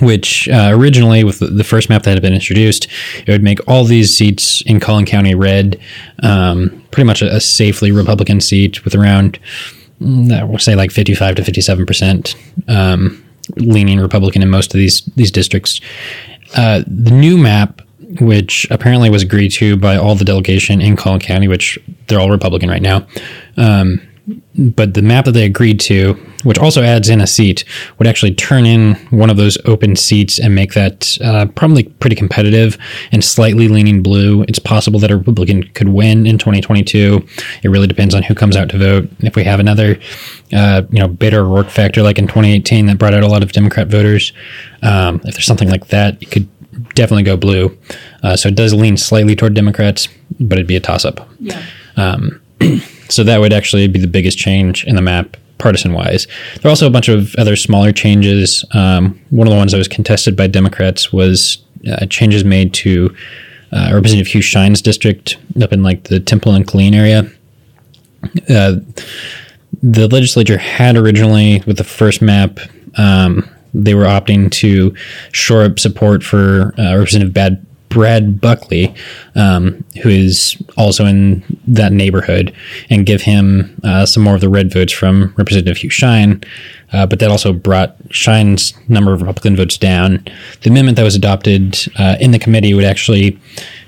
[0.00, 2.88] which uh, originally with the, first map that had been introduced,
[3.26, 5.80] it would make all these seats in Collin County red,
[6.22, 9.38] um, pretty much a, a safely Republican seat with around,
[10.00, 12.36] mm, I would say like 55 to 57 percent
[12.68, 13.24] um,
[13.56, 15.80] leaning Republican in most of these these districts.
[16.56, 17.82] Uh, the new map,
[18.20, 22.30] which apparently was agreed to by all the delegation in Collin County, which they're all
[22.30, 23.06] Republican right now.
[23.56, 24.00] Um,
[24.56, 26.14] but the map that they agreed to,
[26.44, 27.64] which also adds in a seat,
[27.98, 32.16] would actually turn in one of those open seats and make that uh, probably pretty
[32.16, 32.76] competitive
[33.12, 34.42] and slightly leaning blue.
[34.42, 37.26] It's possible that a Republican could win in 2022.
[37.62, 39.10] It really depends on who comes out to vote.
[39.20, 39.98] If we have another,
[40.52, 43.52] uh, you know, Beto O'Rourke factor like in 2018 that brought out a lot of
[43.52, 44.32] Democrat voters,
[44.82, 46.48] um, if there's something like that, it could
[46.94, 47.76] definitely go blue.
[48.22, 51.28] Uh, so it does lean slightly toward Democrats, but it'd be a toss up.
[51.40, 51.62] Yeah.
[53.08, 56.26] So that would actually be the biggest change in the map, partisan wise.
[56.56, 58.64] There are also a bunch of other smaller changes.
[58.72, 61.58] Um, one of the ones that was contested by Democrats was
[61.90, 63.14] uh, changes made to
[63.72, 67.30] uh, Representative Hugh Shine's district up in like the Temple and Killeen area.
[68.48, 68.80] Uh,
[69.82, 72.58] the legislature had originally, with the first map,
[72.96, 74.94] um, they were opting to
[75.32, 77.64] shore up support for uh, Representative Bad.
[77.88, 78.94] Brad Buckley,
[79.34, 82.54] um, who is also in that neighborhood,
[82.90, 86.42] and give him uh, some more of the red votes from Representative Hugh Shine.
[86.92, 90.24] Uh, but that also brought Shine's number of Republican votes down.
[90.62, 93.38] The amendment that was adopted uh, in the committee would actually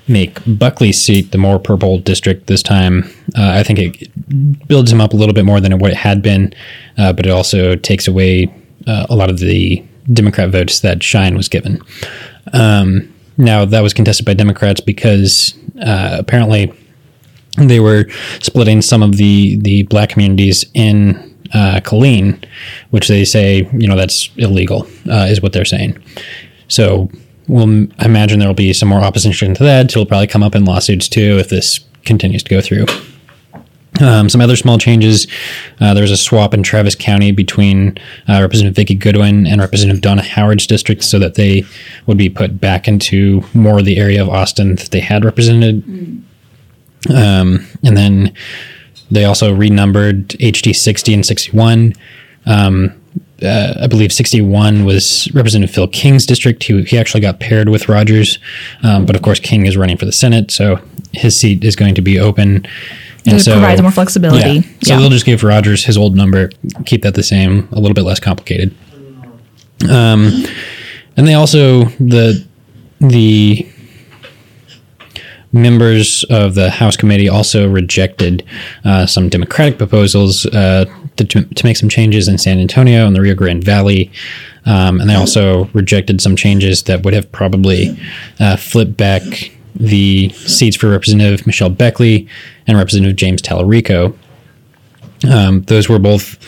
[0.06, 3.04] make Buckley's seat the more purple district this time.
[3.38, 6.20] Uh, I think it builds him up a little bit more than what it had
[6.20, 6.52] been,
[6.98, 8.52] uh, but it also takes away
[8.86, 9.82] uh, a lot of the
[10.12, 11.80] Democrat votes that Shine was given.
[12.52, 16.72] Um, now, that was contested by Democrats because uh, apparently
[17.57, 18.05] they were
[18.40, 21.16] splitting some of the, the black communities in
[21.55, 22.44] uh, Killeen,
[22.90, 26.00] which they say, you know, that's illegal, uh, is what they're saying.
[26.68, 27.11] So
[27.48, 29.87] we'll imagine there'll be some more opposition to that.
[29.87, 32.85] It'll probably come up in lawsuits too if this continues to go through.
[34.00, 35.26] Um, some other small changes.
[35.80, 40.00] Uh, there was a swap in Travis County between uh, Representative Vicki Goodwin and Representative
[40.00, 41.64] Donna Howard's district so that they
[42.06, 45.82] would be put back into more of the area of Austin that they had represented.
[47.08, 48.34] Um, and then
[49.10, 51.94] they also renumbered HD 60 and 61.
[52.46, 52.99] Um,
[53.42, 56.62] uh, I believe 61 was Representative Phil King's district.
[56.64, 58.38] He, he actually got paired with Rogers.
[58.83, 60.81] Um, but of course, King is running for the Senate, so
[61.12, 62.66] his seat is going to be open.
[63.26, 64.50] And it provides more flexibility.
[64.50, 64.61] Yeah.
[64.83, 65.00] So Yeah.
[65.00, 66.50] they'll just give Rogers his old number,
[66.87, 68.74] keep that the same, a little bit less complicated.
[69.88, 70.44] Um,
[71.16, 72.44] and they also the
[73.00, 73.66] the
[75.52, 78.44] members of the House committee also rejected
[78.84, 80.84] uh, some Democratic proposals uh,
[81.16, 84.10] to, to make some changes in San Antonio and the Rio Grande Valley.
[84.66, 87.98] Um, and they also rejected some changes that would have probably
[88.38, 89.22] uh, flipped back
[89.74, 92.28] the seats for Representative Michelle Beckley
[92.66, 94.16] and Representative James Tallarico.
[95.28, 96.38] Um, those were both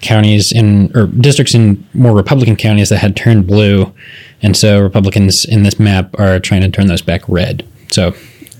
[0.00, 3.92] counties in or districts in more Republican counties that had turned blue,
[4.40, 7.66] and so Republicans in this map are trying to turn those back red.
[7.90, 8.14] So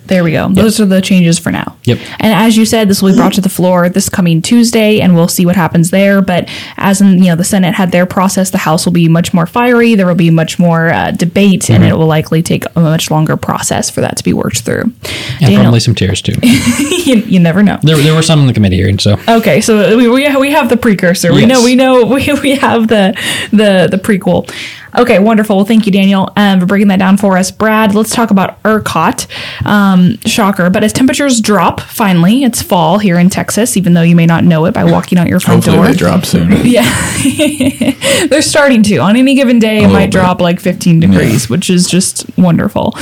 [0.06, 0.48] There we go.
[0.48, 1.76] Those are the changes for now.
[1.84, 1.98] Yep.
[2.20, 5.14] And as you said, this will be brought to the floor this coming Tuesday, and
[5.14, 6.20] we'll see what happens there.
[6.20, 9.32] But as in, you know, the Senate had their process, the House will be much
[9.32, 9.94] more fiery.
[9.94, 13.36] There will be much more uh, debate, and it will likely take a much longer
[13.36, 14.82] process for that to be worked through.
[14.82, 16.34] and Daniel, probably some tears too.
[16.42, 17.78] you, you never know.
[17.82, 20.68] there, there were some in the committee hearing, so Okay, so we, we, we have
[20.68, 21.32] the precursor.
[21.32, 23.14] We know we know we, we have the
[23.50, 24.50] the the prequel.
[24.98, 25.56] Okay, wonderful.
[25.56, 27.50] Well, thank you, Daniel, um, for breaking that down for us.
[27.50, 29.26] Brad, let's talk about ERCOT.
[29.66, 34.14] Um, shocker, but as temperatures drop, finally, it's fall here in Texas, even though you
[34.14, 35.86] may not know it by walking out your front Hopefully door.
[35.86, 36.52] they drop soon.
[36.72, 36.84] Yeah,
[38.28, 38.98] they're starting to.
[38.98, 40.12] On any given day, it might bit.
[40.12, 42.94] drop like 15 degrees, which is just wonderful.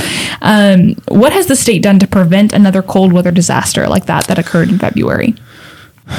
[0.43, 4.39] Um, what has the state done to prevent another cold weather disaster like that that
[4.39, 5.35] occurred in February?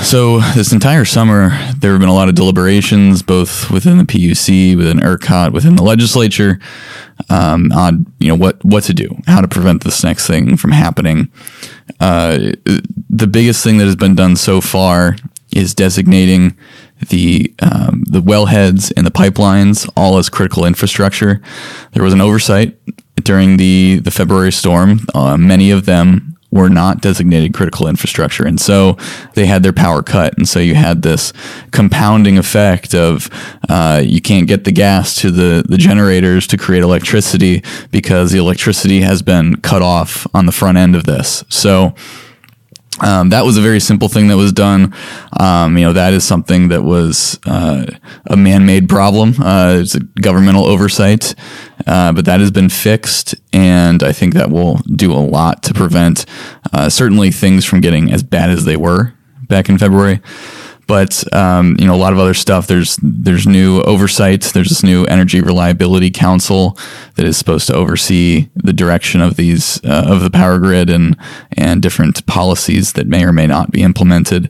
[0.04, 4.76] So this entire summer, there have been a lot of deliberations, both within the PUC,
[4.76, 6.60] within ERCOT, within the legislature,
[7.30, 10.72] um, on you know what what to do, how to prevent this next thing from
[10.72, 11.32] happening.
[12.00, 12.54] Uh,
[13.10, 15.18] the biggest thing that has been done so far
[15.54, 16.58] is designating
[17.10, 21.42] the um, the wellheads and the pipelines all as critical infrastructure.
[21.92, 22.78] There was an oversight
[23.24, 25.02] during the the February storm.
[25.14, 28.98] Uh, many of them were not designated critical infrastructure, and so
[29.34, 30.38] they had their power cut.
[30.38, 31.34] And so you had this
[31.72, 33.30] compounding effect of
[33.70, 38.40] uh, you can't get the gas to the the generators to create electricity because the
[38.40, 41.44] electricity has been cut off on the front end of this.
[41.50, 41.96] So.
[43.02, 44.94] Um, that was a very simple thing that was done.
[45.40, 47.86] Um, you know, that is something that was uh,
[48.28, 49.36] a man-made problem.
[49.42, 51.36] Uh, it's a governmental oversight,
[51.88, 55.74] uh, but that has been fixed, and I think that will do a lot to
[55.74, 56.26] prevent
[56.74, 59.14] uh, certainly things from getting as bad as they were
[59.48, 60.22] back in February.
[60.92, 62.68] But um, you know, a lot of other stuff.
[62.68, 64.42] There's there's new oversight.
[64.42, 66.78] There's this new Energy Reliability Council
[67.16, 71.16] that is supposed to oversee the direction of these uh, of the power grid and
[71.54, 74.50] and different policies that may or may not be implemented.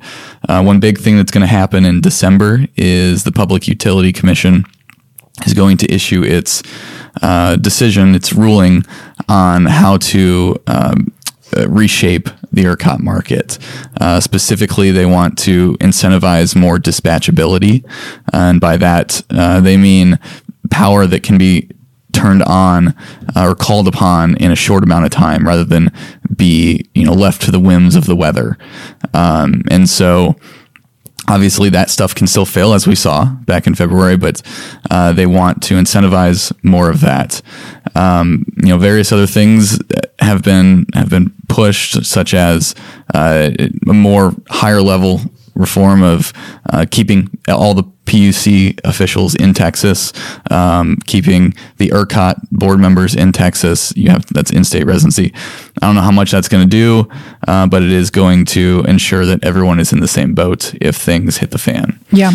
[0.50, 4.66] Uh, one big thing that's going to happen in December is the Public Utility Commission
[5.46, 6.64] is going to issue its
[7.22, 8.84] uh, decision, its ruling
[9.30, 11.14] on how to um,
[11.56, 13.58] uh, reshape the ERCOT market.
[14.00, 17.84] Uh, specifically, they want to incentivize more dispatchability,
[18.34, 20.20] and by that uh, they mean
[20.70, 21.70] power that can be
[22.14, 22.90] turned on
[23.36, 25.92] uh, or called upon in a short amount of time, rather than
[26.36, 28.58] be you know left to the whims of the weather.
[29.14, 30.36] Um, and so
[31.28, 34.42] obviously that stuff can still fail as we saw back in February, but
[34.90, 37.42] uh, they want to incentivize more of that.
[37.96, 39.80] Um, you know, various other things
[40.20, 42.76] have been have been pushed, such as
[43.14, 43.52] uh,
[43.88, 45.22] a more higher level
[45.56, 46.34] reform of
[46.72, 50.12] uh, keeping all the PUC officials in Texas,
[50.50, 53.94] um, keeping the ERCOT board members in Texas.
[53.96, 55.34] You have that's in-state residency.
[55.82, 57.08] I don't know how much that's going to do,
[57.48, 60.98] uh, but it is going to ensure that everyone is in the same boat if
[60.98, 62.00] things hit the fan.
[62.12, 62.32] Yeah.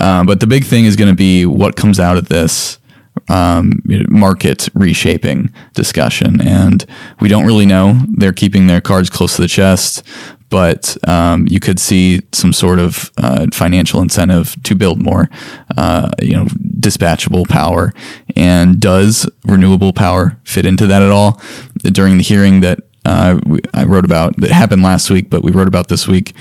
[0.00, 2.79] Uh, but the big thing is going to be what comes out of this
[3.28, 6.40] um, market reshaping discussion.
[6.40, 6.84] And
[7.20, 8.00] we don't really know.
[8.08, 10.02] They're keeping their cards close to the chest,
[10.48, 15.30] but um, you could see some sort of uh, financial incentive to build more,
[15.76, 16.46] uh, you know,
[16.80, 17.92] dispatchable power.
[18.36, 21.40] And does renewable power fit into that at all?
[21.78, 23.38] During the hearing that uh,
[23.72, 26.34] I wrote about that happened last week, but we wrote about this week.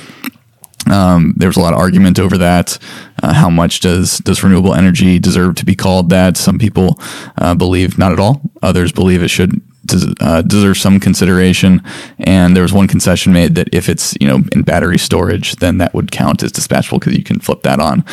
[0.90, 2.78] Um, there was a lot of argument over that.
[3.22, 6.38] Uh, how much does does renewable energy deserve to be called that?
[6.38, 7.00] Some people
[7.38, 8.42] uh, believe not at all.
[8.62, 11.82] Others believe it should des- uh, deserve some consideration.
[12.20, 15.78] And there was one concession made that if it's you know in battery storage, then
[15.80, 18.04] that would count as dispatchable because you can flip that on.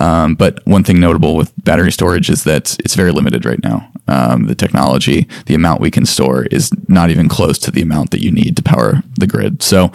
[0.00, 3.90] Um, but one thing notable with battery storage is that it's very limited right now.
[4.08, 8.12] Um, the technology, the amount we can store is not even close to the amount
[8.12, 9.62] that you need to power the grid.
[9.62, 9.90] So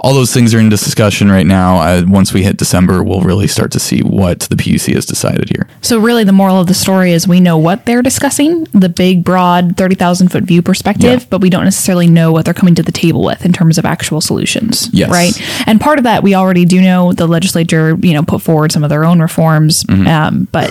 [0.00, 1.78] all those things are in discussion right now.
[1.78, 5.50] Uh, once we hit December, we'll really start to see what the PUC has decided
[5.50, 5.66] here.
[5.82, 9.24] So really, the moral of the story is we know what they're discussing, the big,
[9.24, 11.18] broad, thirty thousand foot view perspective, Yeah.
[11.30, 13.84] but we don't necessarily know what they're coming to the table with in terms of
[13.84, 14.88] actual solutions.
[14.92, 15.10] Yes.
[15.10, 15.32] Right.
[15.66, 17.12] And part of that we already do know.
[17.12, 19.84] The legislature, you know, put forward some of their own reforms.
[19.84, 20.06] Mm-hmm.
[20.06, 20.70] Um, but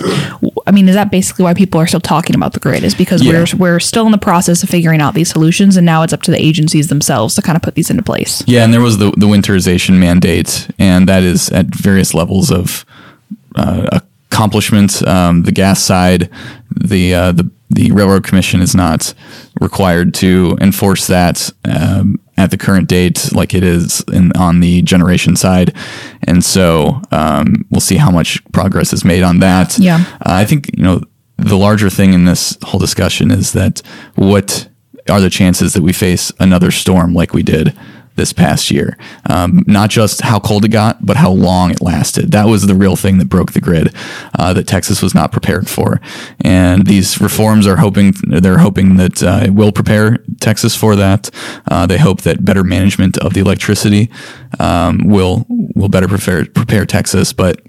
[0.66, 2.82] I mean, is that basically why people are still talking about the grid?
[2.84, 3.32] Is because Yeah.
[3.32, 6.22] we're we're still in the process of figuring out these solutions, and now it's up
[6.22, 8.42] to the agencies themselves to kind of put these into place.
[8.46, 12.84] Yeah, and there was the the winterization mandate, and that is at various levels of
[13.54, 14.00] uh,
[14.30, 15.06] accomplishment.
[15.06, 16.30] Um, the gas side,
[16.74, 19.12] the uh, the the railroad commission is not
[19.60, 24.82] required to enforce that um, at the current date, like it is in, on the
[24.82, 25.74] generation side,
[26.24, 29.78] and so um, we'll see how much progress is made on that.
[29.78, 30.04] Yeah.
[30.20, 31.00] Uh, I think you know
[31.38, 33.82] the larger thing in this whole discussion is that
[34.14, 34.68] what
[35.08, 37.76] are the chances that we face another storm like we did
[38.16, 38.96] this past year?
[39.28, 42.32] Um, not just how cold it got, but how long it lasted.
[42.32, 43.94] That was the real thing that broke the grid
[44.38, 46.00] uh, that Texas was not prepared for.
[46.40, 51.30] And these reforms are hoping they're hoping that uh, it will prepare Texas for that.
[51.70, 54.10] Uh, they hope that better management of the electricity
[54.58, 57.60] um, will will better prepare prepare Texas, but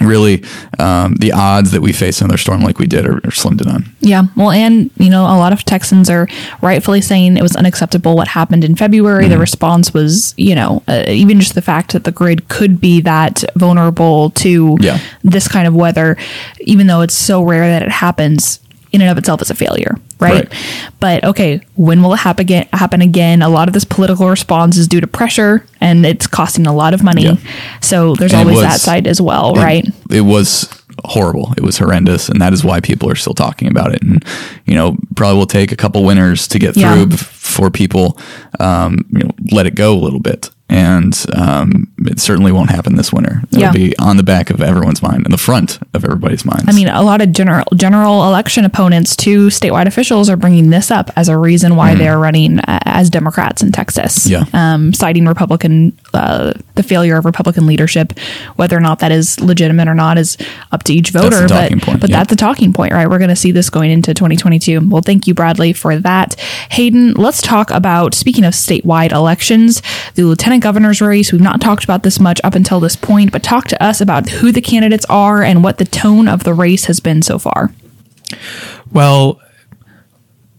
[0.00, 0.42] really
[0.78, 3.64] um, the odds that we face another storm like we did are, are slim to
[3.64, 3.84] none.
[4.00, 4.24] Yeah.
[4.36, 6.28] Well, and, you know, a lot of Texans are
[6.62, 9.24] rightfully saying it was unacceptable what happened in February.
[9.24, 9.32] Mm-hmm.
[9.32, 13.00] The response was, you know, uh, even just the fact that the grid could be
[13.02, 14.98] that vulnerable to Yeah.
[15.22, 16.16] this kind of weather,
[16.60, 18.60] even though it's so rare that it happens
[18.94, 19.96] in and of itself is a failure.
[20.20, 20.48] Right?
[20.48, 20.52] Right.
[21.00, 22.68] But okay, when will it happen again?
[22.72, 23.42] Happen again?
[23.42, 26.94] A lot of this political response is due to pressure, and it's costing a lot
[26.94, 27.24] of money.
[27.24, 27.36] Yeah.
[27.82, 29.84] So there's And always was- that side as well, right?
[29.86, 30.68] It, it was
[31.04, 31.52] horrible.
[31.56, 34.02] It was horrendous, and that is why people are still talking about it.
[34.02, 34.24] And
[34.64, 36.94] you know, probably will take a couple winters to get Yeah.
[36.94, 38.18] through bef- before people,
[38.60, 40.50] um, you know, let it go a little bit.
[40.68, 43.42] And um, it certainly won't happen this winter.
[43.50, 43.70] It'll Yeah.
[43.72, 46.64] be on the back of everyone's mind, in the front of everybody's minds.
[46.66, 50.90] I mean, a lot of general general election opponents to statewide officials are bringing this
[50.90, 54.26] up as a reason why they're running uh, as Democrats in Texas.
[54.26, 54.44] Yeah.
[54.54, 58.18] um, citing Republican uh, the failure of Republican leadership,
[58.56, 60.36] whether or not that is legitimate or not is
[60.72, 61.46] up to each voter.
[61.46, 62.18] but point, but yeah.
[62.18, 63.08] that's a talking point, right?
[63.08, 64.88] We're going to see this going into 2022.
[64.88, 66.34] Well, thank you, Bradley, for that.
[66.70, 69.82] Hayden, let's talk about speaking of statewide elections,
[70.14, 71.32] the lieutenant governor's race.
[71.32, 74.28] We've not talked about this much up until this point, but talk to us about
[74.28, 77.72] who the candidates are and what the tone of the race has been so far.
[78.92, 79.40] Well,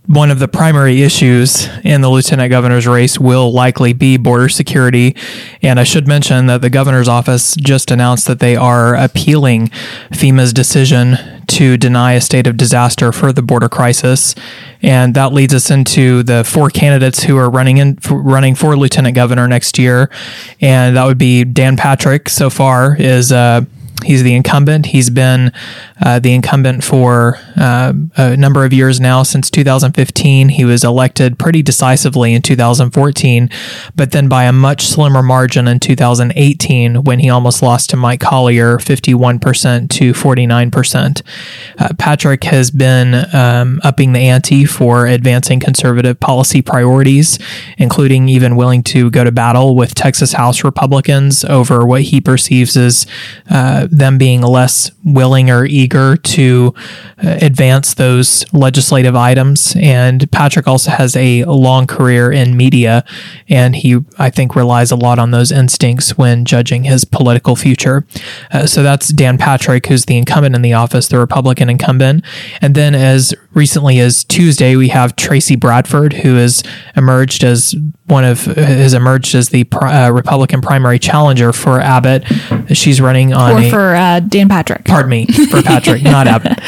[0.08, 5.16] one of the primary issues in the lieutenant governor's race will likely be border security.
[5.62, 9.70] And I should mention that the governor's office just announced that they are appealing
[10.12, 14.36] FEMA's decision to deny a state of disaster for the border crisis.
[14.82, 19.16] And that leads us into the four candidates who are running in running for lieutenant
[19.16, 20.12] governor next year.
[20.62, 23.66] And that would be Dan Patrick so far is uh,
[24.04, 24.88] He's the incumbent.
[24.88, 25.54] He's been
[26.04, 30.50] uh, the incumbent for uh, a number of years now, since 2015.
[30.50, 33.50] He was elected pretty decisively in 2014,
[33.96, 38.20] but then by a much slimmer margin in 2018 when he almost lost to Mike
[38.20, 41.22] Collier, 51% to 49%.
[41.78, 47.40] Uh, Patrick has been um, upping the ante for advancing conservative policy priorities,
[47.78, 52.76] including even willing to go to battle with Texas House Republicans over what he perceives
[52.76, 53.08] as
[53.92, 56.74] them being less willing or eager to
[57.24, 59.76] uh, advance those legislative items.
[59.80, 63.04] And Patrick also has a long career in media,
[63.50, 68.06] and he, I think, relies a lot on those instincts when judging his political future.
[68.52, 72.24] Uh, so that's Dan Patrick, who's the incumbent in the office, the Republican incumbent.
[72.62, 76.64] And then as recently as Tuesday, we have Trayce Bradford, who has
[76.96, 77.74] emerged as
[78.06, 82.24] one of has emerged as the uh, Republican primary challenger for Abbott.
[82.74, 84.86] She's running on or a, for uh, Dan Patrick.
[84.86, 86.60] Pardon me, for Patrick, not Abbott.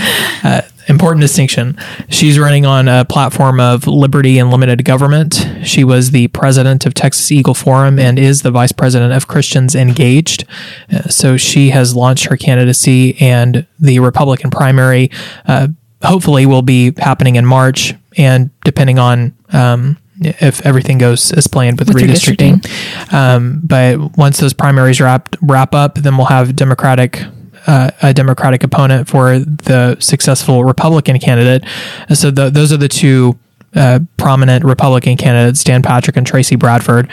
[0.43, 1.77] Uh, important distinction.
[2.09, 5.45] She's running on a platform of liberty and limited government.
[5.63, 9.75] She was the president of Texas Eagle Forum and is the vice president of Christians
[9.75, 10.45] Engaged.
[10.91, 15.11] Uh, so she has launched her candidacy, and the Republican primary
[15.45, 15.67] uh,
[16.03, 17.93] hopefully will be happening in March.
[18.17, 23.13] And depending on um, if everything goes as planned with, With redistricting.
[23.13, 27.23] Um, but once those primaries wrap wrap up, then we'll have Democratic.
[27.65, 31.65] Uh, a Democratic opponent for the successful Republican candidate.
[32.07, 33.37] And So the, those are the two
[33.75, 37.09] uh, prominent Republican candidates, Dan Patrick and Trayce Bradford.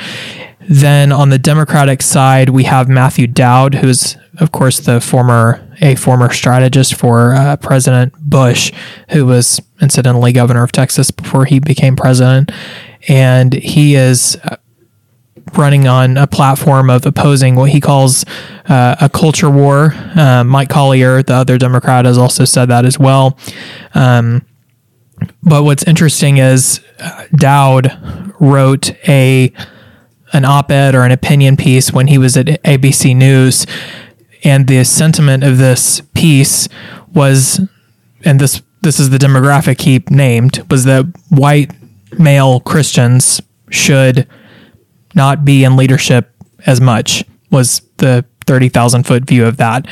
[0.68, 5.94] Then on the Democratic side, we have Matthew Dowd, who's of course the former a
[5.96, 8.72] former strategist for uh, President Bush,
[9.10, 12.50] who was incidentally governor of Texas before he became president,
[13.08, 14.56] and he is uh,
[15.56, 18.24] running on a platform of opposing what he calls
[18.66, 19.92] uh, a culture war.
[20.16, 23.38] Uh, Mike Collier, the other Democrat, has also said that as well.
[23.94, 24.46] Um,
[25.42, 29.52] but what's interesting is uh, Dowd wrote a
[30.34, 33.66] an op-ed or an opinion piece when he was at ABC News,
[34.42, 36.68] and the sentiment of this piece
[37.14, 37.60] was,
[38.24, 41.72] and this this is the demographic he named, was that white
[42.18, 44.28] male Christians should
[45.14, 46.30] not be in leadership
[46.66, 49.86] as much was the 30,000 foot view of that.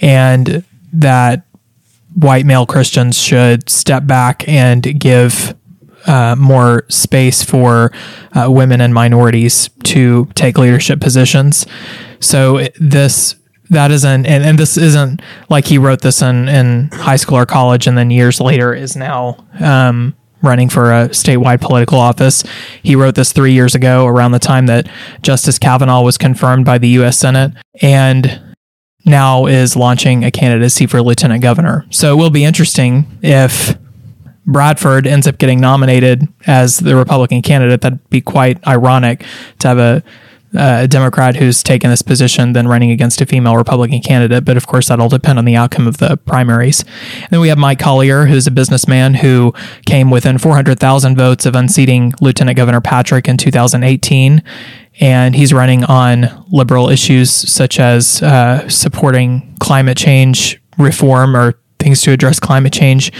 [0.00, 1.44] And that
[2.14, 5.54] white male Christians should step back and give
[6.06, 7.92] uh, more space for
[8.32, 11.66] uh, women and minorities to take leadership positions.
[12.20, 13.36] So this
[13.70, 17.46] that isn't and, and this isn't like he wrote this in, in high school or
[17.46, 22.42] college and then years later is now um, running for a statewide political office.
[22.82, 24.88] He wrote this three years ago around the time that
[25.22, 27.18] Justice Kavanaugh was confirmed by the U.S.
[27.18, 28.40] Senate and
[29.04, 31.86] now is launching a candidacy for lieutenant governor.
[31.90, 33.76] So it will be interesting if
[34.50, 37.80] Bradford ends up getting nominated as the Republican candidate.
[37.80, 39.24] That'd be quite ironic
[39.60, 40.02] to have a,
[40.54, 44.44] a Democrat who's taken this position then running against a female Republican candidate.
[44.44, 46.82] But of course, that'll depend on the outcome of the primaries.
[47.14, 49.54] And then we have Mike Collier, who's a businessman who
[49.86, 54.42] came within 400,000 votes of unseating Lieutenant Governor Patrick in 2018
[55.00, 62.02] and he's running on liberal issues such as uh, supporting climate change reform or things
[62.02, 63.12] to address climate change.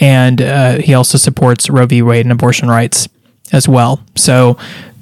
[0.00, 2.02] And uh, he also supports Roe v.
[2.02, 3.08] Wade and abortion rights
[3.52, 4.00] as well.
[4.14, 4.56] So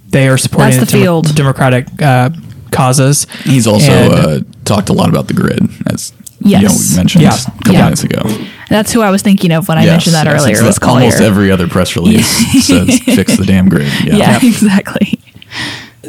[0.08, 1.34] they are supporting That's the Demo- field.
[1.36, 2.30] Democratic uh,
[2.70, 3.26] causes.
[3.44, 5.60] He's also And- uh, talked a lot about the grid,
[5.92, 6.62] as Yes.
[6.62, 7.34] you know, we mentioned Yeah.
[7.34, 7.84] a couple Yeah.
[7.84, 8.22] minutes ago.
[8.68, 10.54] That's who I was thinking of when I mentioned that yes, earlier.
[10.56, 11.04] it's Was the- Collier.
[11.04, 12.26] almost every other press release
[12.66, 14.16] says "fix the damn grid." Yeah.
[14.16, 15.18] yeah, exactly.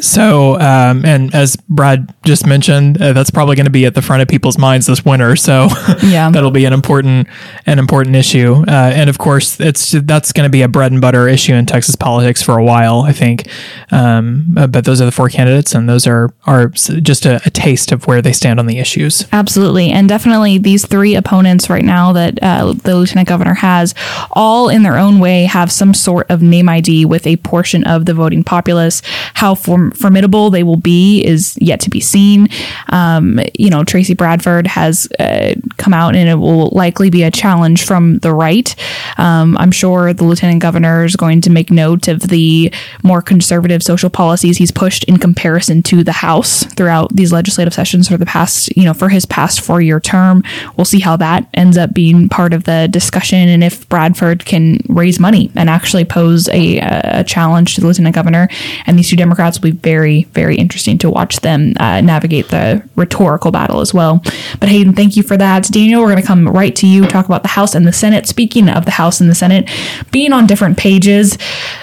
[0.00, 4.02] So, um, and as Brad just mentioned, uh, that's probably going to be at the
[4.02, 5.36] front of people's minds this winter.
[5.36, 5.68] So,
[6.02, 6.30] Yeah.
[6.30, 7.28] that'll be an important,
[7.66, 8.64] an important issue.
[8.66, 11.66] Uh, and of course, it's that's going to be a bread and butter issue in
[11.66, 13.48] Texas politics for a while, I think.
[13.90, 17.50] Um, uh, but those are the four candidates, and those are are just a, a
[17.50, 19.26] taste of where they stand on the issues.
[19.32, 19.90] Absolutely.
[19.90, 23.94] And definitely these three opponents right now that uh, the lieutenant governor has,
[24.32, 28.04] all in their own way, have some sort of name ID with a portion of
[28.06, 29.02] the voting populace.
[29.34, 32.48] How form- formidable they will be is yet to be seen.
[32.90, 37.30] Um, you know, Trayce Bradford has uh, come out and it will likely be a
[37.30, 38.74] challenge from the right.
[39.18, 42.72] Um, I'm sure the lieutenant governor is going to make note of the
[43.02, 48.08] more conservative social policies he's pushed in comparison to the House throughout these legislative sessions
[48.08, 50.42] for the past, you know, for his past four year term.
[50.76, 54.78] We'll see how that ends up being part of the discussion and if Bradford can
[54.88, 58.48] raise money and actually pose a, a challenge to the lieutenant governor.
[58.86, 62.82] And these two Democrats will be very, very interesting to watch them uh, navigate the
[62.96, 64.22] rhetorical battle as well.
[64.60, 65.64] But Hayden, thank you for that.
[65.64, 68.26] Daniel, we're going to come right to you, talk about the House and the Senate.
[68.26, 69.68] Speaking of the House and the Senate
[70.10, 71.38] being on different pages,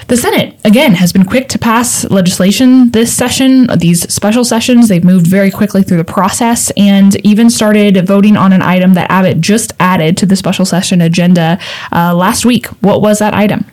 [0.08, 4.88] the Senate, again, has been quick to pass legislation this session, these special sessions.
[4.88, 9.10] They've moved very quickly through the process and even started voting on an item that
[9.10, 11.60] Abbott just added to the special session agenda
[11.92, 12.68] uh, last week.
[12.82, 13.66] What was that item?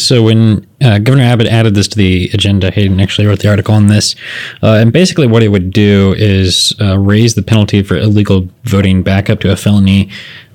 [0.00, 3.74] So when uh, Governor Abbott added this to the agenda, Hayden actually wrote the article
[3.74, 4.16] on this,
[4.62, 9.02] uh, and basically what it would do is uh, raise the penalty for illegal voting
[9.02, 10.10] back up to a felony,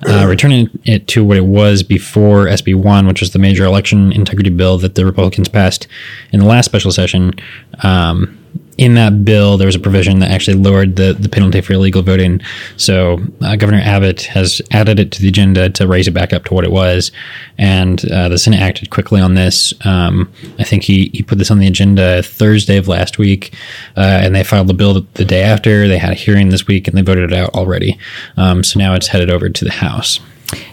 [0.08, 4.12] uh, returning it to what it was before SB one, which was the major election
[4.12, 5.86] integrity bill that the Republicans passed
[6.32, 7.32] in the last special session.
[7.82, 8.38] Um,
[8.78, 12.02] in that bill, there was a provision that actually lowered the, the penalty for illegal
[12.02, 12.40] voting.
[12.76, 16.44] So uh, Governor Abbott has added it to the agenda to raise it back up
[16.44, 17.10] to what it was.
[17.56, 19.72] And uh, the Senate acted quickly on this.
[19.86, 23.54] Um, I think he, he put this on the agenda Thursday of last week,
[23.96, 25.88] uh, and they filed the bill the, day after.
[25.88, 27.98] They had a hearing this week, and they voted it out already.
[28.36, 30.20] Um, so now it's headed over to the House.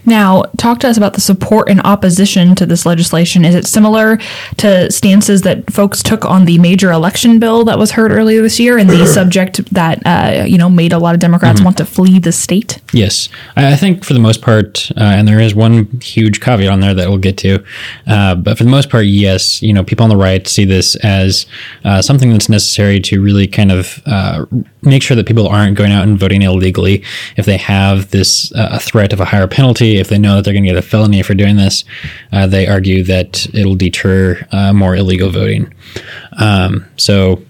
[0.05, 3.45] Now, talk to us about the support and opposition to this legislation.
[3.45, 4.17] Is it similar
[4.57, 8.59] to stances that folks took on the major election bill that was heard earlier this
[8.59, 11.65] year and the subject that uh, you know made a lot of Democrats mm-hmm.
[11.65, 12.79] want to flee the state?
[12.91, 16.79] Yes, I think for the most part, uh, and there is one huge caveat on
[16.79, 17.63] there that we'll get to,
[18.07, 20.95] uh, but for the most part, yes, you know, people on the right see this
[20.97, 21.45] as
[21.83, 24.45] uh, something that's necessary to really kind of uh,
[24.85, 27.03] make sure that people aren't going out and voting illegally.
[27.37, 30.53] If they have this uh, threat of a higher penalty if they know that they're
[30.53, 31.83] going to get a felony for doing this
[32.31, 35.73] uh, they argue that it'll deter uh, more illegal voting.
[36.37, 37.43] Um, so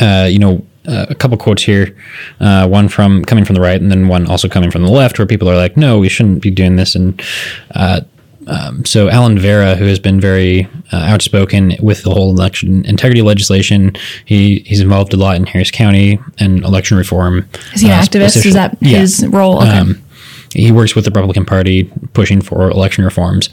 [0.00, 1.94] uh, you know uh, a couple quotes here
[2.40, 5.18] uh, one from coming from the right and then one also coming from the left
[5.18, 6.94] where people are like no we shouldn't be doing this.
[6.94, 7.20] And
[8.50, 13.22] um, so Alan Vera, who has been very uh, outspoken with the whole election integrity
[13.22, 13.92] legislation,
[14.24, 17.48] he he's involved a lot in Harris County and election reform.
[17.74, 18.44] Is he an uh, activist?
[18.44, 18.98] Is that yeah.
[18.98, 19.62] his role?
[19.62, 19.78] Okay.
[19.78, 20.02] Um,
[20.52, 23.48] he works with the Republican Party pushing for election reforms.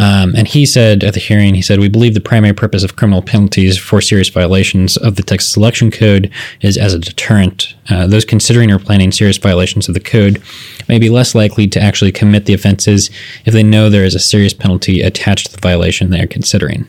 [0.00, 2.96] Um, and he said at the hearing, he said, We believe the primary purpose of
[2.96, 7.74] criminal penalties for serious violations of the Texas Election Code is as a deterrent.
[7.88, 10.42] Uh, those considering or planning serious violations of the code
[10.88, 13.10] may be less likely to actually commit the offenses
[13.44, 16.88] if they know there is a serious penalty attached to the violation they are considering.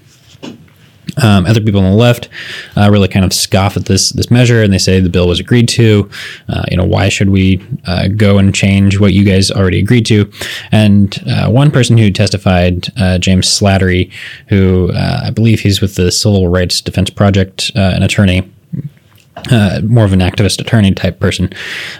[1.22, 2.30] Um, other people on the left
[2.76, 5.40] uh, really kind of scoff at this this measure, and they say the bill was
[5.40, 6.10] agreed to.
[6.50, 10.06] Uh, you know, why should we uh, go and change what you guys already agreed
[10.08, 10.30] to?
[10.72, 14.12] And uh, one person who testified, uh, James Slattery,
[14.48, 18.52] who uh, I believe he's with the Civil Rights Defense Project, an attorney.
[19.84, 21.54] more of an activist attorney type person.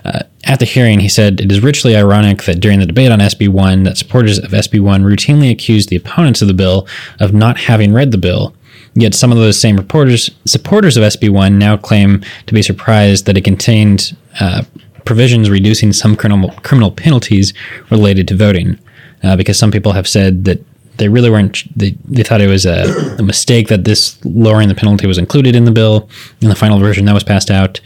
[0.04, 3.84] at the hearing, he said it is richly ironic that during the debate on SB1,
[3.84, 6.88] that supporters of SB1 routinely accused the opponents of the bill
[7.20, 8.56] of not having read the bill
[8.96, 13.38] Yet some of those same reporters, supporters of SB1 now claim to be surprised that
[13.38, 14.64] it contained uh,
[15.04, 17.54] provisions reducing some criminal, criminal penalties
[17.92, 18.80] related to voting.
[19.24, 20.64] Uh, because some people have said that
[20.98, 24.76] they really weren't, they, they thought it was a, a, mistake that this lowering the
[24.76, 26.10] penalty was included in the bill,
[26.42, 27.82] in the final version that was passed out.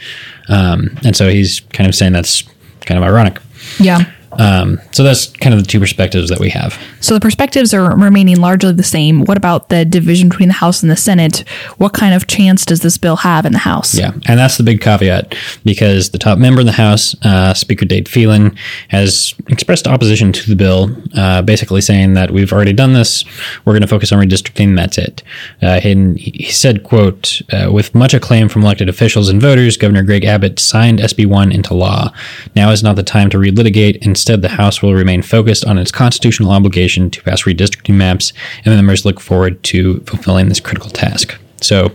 [0.48, 2.44] Um, and so he's kind of saying that's
[2.82, 3.40] kind of ironic.
[3.80, 4.12] Yeah.
[4.34, 6.80] Um, so that's kind of the two perspectives that we have.
[7.02, 9.26] So the perspectives are remaining largely the same.
[9.26, 11.40] What about the division between the House and the Senate?
[11.78, 13.96] What kind of chance does this bill have in the House?
[13.96, 17.86] Yeah, and that's the big caveat because the top member in the House, uh, Speaker
[17.86, 18.56] Dade Phelan,
[18.90, 23.26] has expressed opposition to the bill, uh, basically saying that we've already done this.
[23.66, 24.76] We're going to focus on redistricting.
[24.76, 25.24] That's it.
[25.62, 30.04] Uh, and he said, "quote uh, With much acclaim from elected officials and voters, Governor
[30.04, 32.14] Greg Abbott signed SB one into law.
[32.56, 35.80] Now is not the time to relitigate and Instead, the House will remain focused on
[35.80, 38.32] its constitutional obligation to pass redistricting maps,
[38.64, 41.36] and members look forward to fulfilling this critical task.
[41.62, 41.90] So,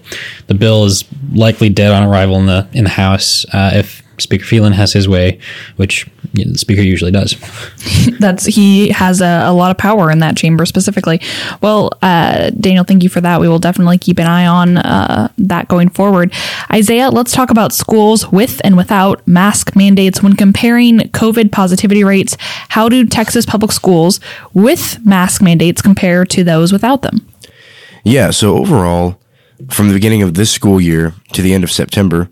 [0.48, 4.44] the bill is likely dead on arrival in the in the House uh, if Speaker
[4.44, 5.38] Phelan has his way,
[5.76, 7.36] which you know, the Speaker usually does.
[8.18, 11.20] That's he has a, a, lot of power in that chamber specifically.
[11.60, 13.40] Well, uh, Daniel, thank you for that.
[13.40, 16.32] We will definitely keep an eye on uh, that going forward.
[16.72, 20.22] Isaiah, let's talk about schools with and without mask mandates.
[20.22, 22.36] When comparing COVID positivity rates,
[22.70, 24.20] how do Texas public schools
[24.52, 27.26] with mask mandates compare to those without them?
[28.04, 29.18] Yeah, so overall,
[29.70, 32.28] from the beginning of this school year to the end of September,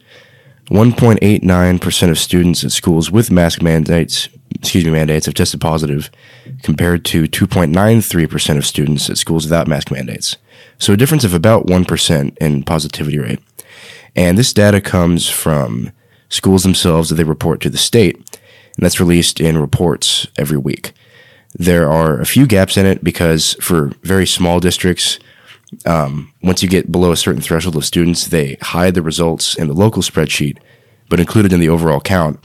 [0.71, 6.11] 1.89% of students at schools with mask mandates, excuse me, mandates have tested positive
[6.63, 10.37] compared to 2.93% of students at schools without mask mandates.
[10.79, 13.41] So a difference of about 1% in positivity rate.
[14.15, 15.91] And this data comes from
[16.29, 20.93] schools themselves that they report to the state, and that's released in reports every week.
[21.55, 25.19] There are a few gaps in it because for very small districts,
[25.87, 29.69] um, once you get below a certain threshold of students, they hide the results in
[29.69, 30.59] the local spreadsheet,
[31.09, 32.39] but included in the overall count.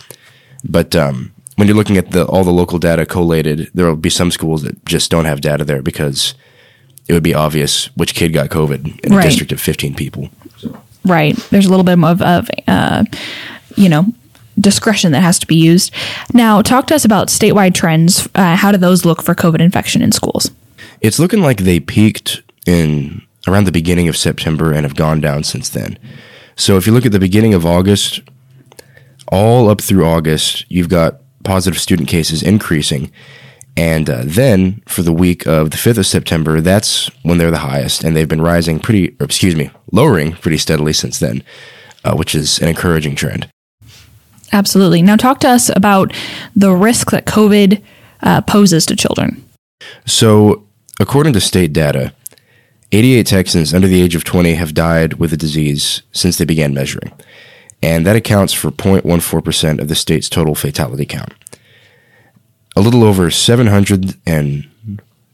[0.63, 4.09] But um, when you're looking at the all the local data collated, there will be
[4.09, 6.33] some schools that just don't have data there because
[7.07, 9.25] it would be obvious which kid got COVID in right.
[9.25, 10.29] a district of 15 people.
[11.05, 11.35] Right.
[11.51, 13.05] There's a little bit of, of uh,
[13.75, 14.05] you know,
[14.59, 15.93] discretion that has to be used.
[16.33, 18.27] Now, talk to us about statewide trends.
[18.35, 20.51] Uh, how do those look for COVID infection in schools?
[20.99, 25.43] It's looking like they peaked in around the beginning of September and have gone down
[25.43, 25.97] since then.
[26.55, 28.21] So if you look at the beginning of August,
[29.31, 33.11] all up through August, you've got positive student cases increasing.
[33.77, 37.59] And uh, then for the week of the 5th of September, that's when they're the
[37.59, 38.03] highest.
[38.03, 41.43] And they've been rising pretty, or excuse me, lowering pretty steadily since then,
[42.03, 43.47] uh, which is an encouraging trend.
[44.51, 45.01] Absolutely.
[45.01, 46.11] Now, talk to us about
[46.55, 47.81] the risk that COVID
[48.23, 49.43] uh, poses to children.
[50.05, 50.65] So,
[50.99, 52.13] according to state data,
[52.91, 56.73] 88 Texans under the age of 20 have died with the disease since they began
[56.73, 57.11] measuring,
[57.83, 61.33] and that accounts for 0.14% of the state's total fatality count.
[62.77, 64.69] A little over 700 and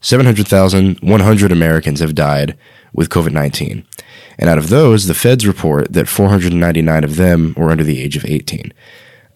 [0.00, 2.58] 700,100 Americans have died
[2.92, 3.86] with COVID 19.
[4.36, 8.16] And out of those, the feds report that 499 of them were under the age
[8.16, 8.72] of 18.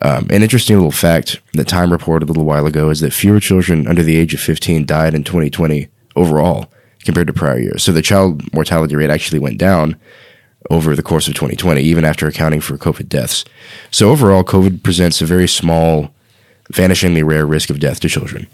[0.01, 3.39] Um, an interesting little fact that Time reported a little while ago is that fewer
[3.39, 6.69] children under the age of 15 died in 2020 overall
[7.05, 7.83] compared to prior years.
[7.83, 9.97] So the child mortality rate actually went down
[10.71, 13.45] over the course of 2020, even after accounting for COVID deaths.
[13.91, 16.11] So overall, COVID presents a very small,
[16.73, 18.47] vanishingly rare risk of death to children.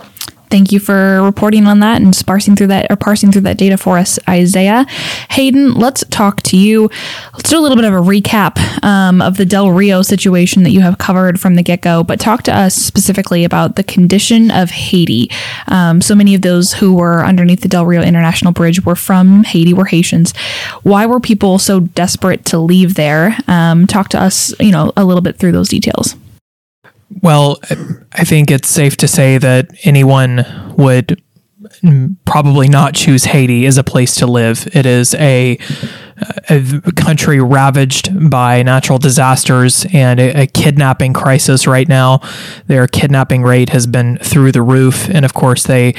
[0.51, 3.77] Thank you for reporting on that and sparsing through that or parsing through that data
[3.77, 4.87] for us, Isaiah.
[5.31, 6.91] Hayden, let's talk to you.
[7.33, 10.71] Let's do a little bit of a recap um, of the Del Rio situation that
[10.71, 14.51] you have covered from the get go, but talk to us specifically about the condition
[14.51, 15.31] of Haiti.
[15.69, 19.45] Um, so many of those who were underneath the Del Rio International Bridge were from
[19.45, 20.37] Haiti, were Haitians.
[20.83, 23.37] Why were people so desperate to leave there?
[23.49, 26.15] Um, talk to us, you know, a little bit through those details.
[27.23, 27.59] Well,
[28.13, 31.23] I think it's safe to say that anyone would
[32.25, 34.69] probably not choose Haiti as a place to live.
[34.75, 35.59] It is a,
[36.49, 42.21] a country ravaged by natural disasters and a, a, kidnapping crisis right now.
[42.67, 45.95] Their kidnapping rate has been through the roof, and of course they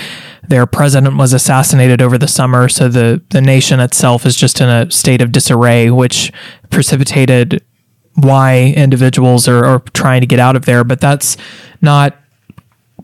[0.48, 4.70] their president was assassinated over the summer, so the the nation itself is just in
[4.70, 6.32] a state of disarray, which
[6.70, 7.64] precipitated
[8.16, 11.38] why individuals are, are trying to get out of there, but that's
[11.82, 12.18] not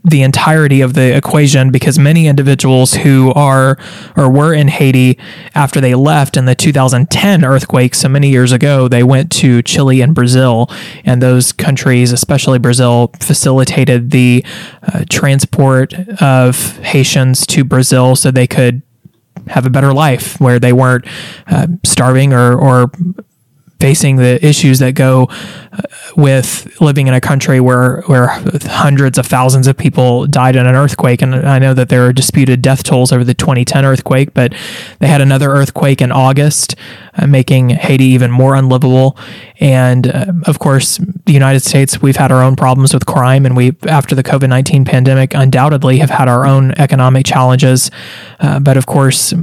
[0.04, 3.78] the entirety of the equation because many individuals who are
[4.18, 5.18] or were in Haiti
[5.54, 10.02] after they left in the 2010 earthquake, so many years ago, they went to Chile
[10.02, 10.70] and Brazil,
[11.06, 14.44] and those countries, especially Brazil, facilitated the
[14.82, 18.82] uh, transport of Haitians to Brazil so they could
[19.48, 21.06] have a better life where they weren't
[21.48, 22.92] uh, starving or, or
[23.82, 25.28] facing the issues that go
[25.72, 25.82] uh,
[26.16, 30.76] with living in a country where where hundreds of thousands of people died in an
[30.76, 31.22] earthquake.
[31.22, 34.54] And I know that there are disputed death tolls over the 2010 earthquake but
[35.00, 36.76] they had another earthquake in August
[37.16, 39.18] uh, making Haiti even more unlivable.
[39.60, 43.58] And uh, of course the United States we've had our own problems with crime and
[43.58, 47.90] we after the COVID-19 pandemic undoubtedly have had our own economic challenges.
[48.40, 49.34] Uh, but of course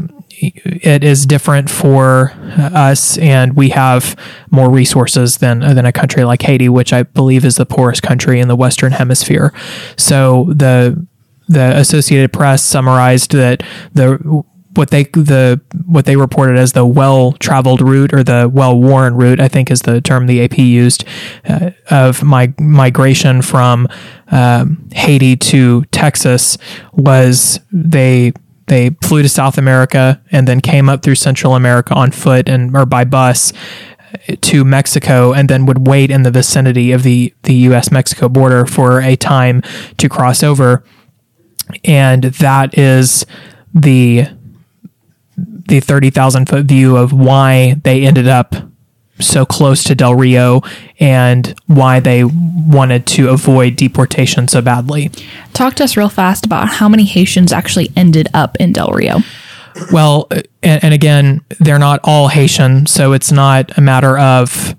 [0.41, 4.16] it is different for us, and we have
[4.51, 8.41] more resources than than a country like Haiti, which I believe is the poorest country
[8.41, 9.53] in the Western Hemisphere.
[9.97, 11.07] So the
[11.49, 13.62] the Associated Press summarized that
[13.93, 18.80] the what they the what they reported as the well traveled route or the well
[18.80, 21.05] worn route, I think is the term the AP used
[21.49, 23.89] uh, of my migration from
[24.30, 26.59] um, Haiti to Texas
[26.93, 28.32] was they
[28.68, 32.74] they flew to South America and then came up through Central America on foot and
[32.76, 33.52] or by bus
[34.26, 38.28] eh, to Mexico and then would wait in the vicinity of the the US Mexico
[38.28, 39.62] border for a time
[39.96, 40.84] to cross over.
[41.84, 43.26] And that is
[43.74, 44.26] the
[45.36, 48.54] the 30,000 foot view of why they ended up
[49.20, 50.62] so close to Del Rio
[51.00, 55.10] and why they wanted to avoid deportation so badly.
[55.52, 59.18] Talk to us real fast about how many Haitians actually ended up in Del Rio.
[59.92, 60.28] Well,
[60.62, 64.74] and, and again, they're not all Haitian, so it's not a matter of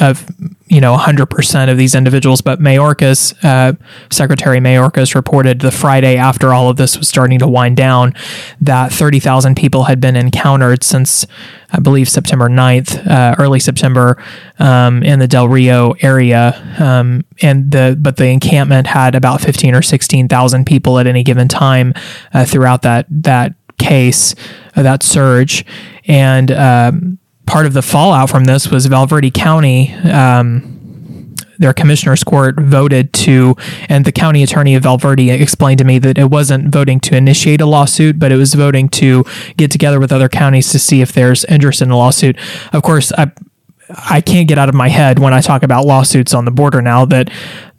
[0.00, 0.26] of
[0.66, 3.72] you know 100% of these individuals but mayorkas uh,
[4.10, 8.14] secretary mayorkas reported the friday after all of this was starting to wind down
[8.60, 11.26] that 30000 people had been encountered since
[11.72, 14.22] i believe september 9th uh, early september
[14.58, 16.76] um, in the del rio area.
[16.78, 21.48] Um, and the but the encampment had about 15 or 16000 people at any given
[21.48, 21.94] time
[22.32, 24.34] uh, throughout that that case
[24.76, 25.64] uh, that surge.
[26.06, 29.92] And um, part of the fallout from this was Val Verde County.
[29.94, 30.72] Um,
[31.58, 33.54] their commissioner's court voted to,
[33.88, 37.16] and the county attorney of Val Verde explained to me that it wasn't voting to
[37.16, 39.24] initiate a lawsuit, but it was voting to
[39.56, 42.36] get together with other counties to see if there's interest in a lawsuit.
[42.72, 43.30] Of course, I,
[44.10, 46.82] I can't get out of my head when I talk about lawsuits on the border
[46.82, 47.30] now that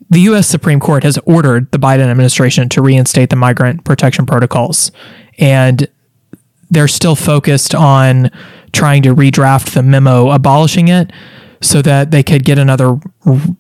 [0.09, 0.47] the U.S.
[0.47, 4.91] Supreme Court has ordered the Biden administration to reinstate the migrant protection protocols.
[5.39, 5.88] And
[6.70, 8.32] they're still focused on
[8.74, 11.11] trying to redraft the memo abolishing it
[11.61, 12.99] so that they could get another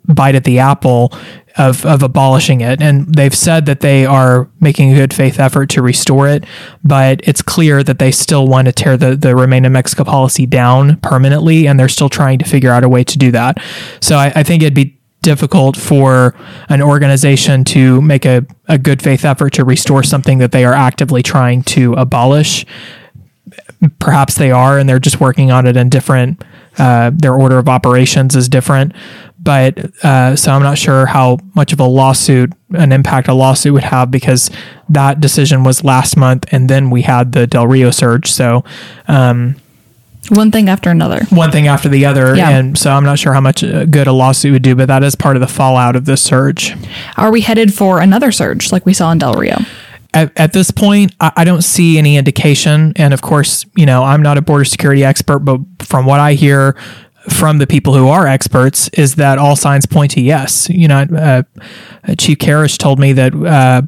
[0.05, 1.13] bite at the apple
[1.57, 2.81] of, of abolishing it.
[2.81, 6.43] And they've said that they are making a good faith effort to restore it,
[6.83, 10.45] but it's clear that they still want to tear the, the Remain in Mexico policy
[10.45, 13.57] down permanently, and they're still trying to figure out a way to do that.
[14.01, 16.35] So I, I think it'd be difficult for
[16.67, 20.73] an organization to make a, a good faith effort to restore something that they are
[20.73, 22.65] actively trying to abolish.
[23.99, 26.43] Perhaps they are, and they're just working on it in different.
[26.77, 28.93] Uh, their order of operations is different,
[29.39, 33.73] but uh, so I'm not sure how much of a lawsuit, an impact a lawsuit
[33.73, 34.49] would have because
[34.89, 38.31] that decision was last month, and then we had the Del Rio surge.
[38.31, 38.63] So
[39.07, 39.55] um,
[40.29, 41.25] one thing after another.
[41.29, 42.35] one thing after the other.
[42.35, 42.49] Yeah.
[42.49, 45.03] And so I'm not sure how much uh, good a lawsuit would do, but that
[45.03, 46.73] is part of the fallout of this surge.
[47.17, 49.57] Are we headed for another surge like we saw in Del Rio?
[50.13, 52.93] At, at this point, I, I don't see any indication.
[52.95, 56.33] And of course, you know, I'm not a border security expert, but from what I
[56.33, 56.75] hear
[57.29, 60.69] from the people who are experts, is that all signs point to yes.
[60.69, 61.43] You know, uh,
[62.17, 63.33] Chief Karish told me that.
[63.33, 63.81] Uh,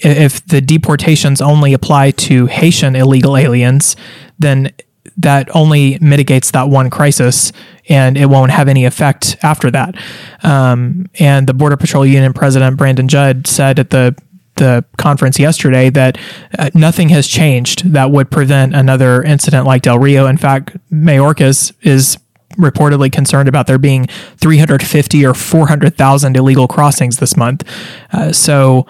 [0.00, 3.94] if the deportations only apply to Haitian illegal aliens,
[4.36, 4.72] then
[5.16, 7.52] that only mitigates that one crisis
[7.88, 9.94] and it won't have any effect after that.
[10.42, 14.14] Um, and the Border Patrol Union President Brandon Judd said at the
[14.56, 16.18] the conference yesterday that
[16.58, 20.26] uh, nothing has changed that would prevent another incident like Del Rio.
[20.26, 22.18] In fact, Mayorkas is
[22.56, 27.64] reportedly concerned about there being 350 or 400,000 illegal crossings this month.
[28.12, 28.86] Uh, so,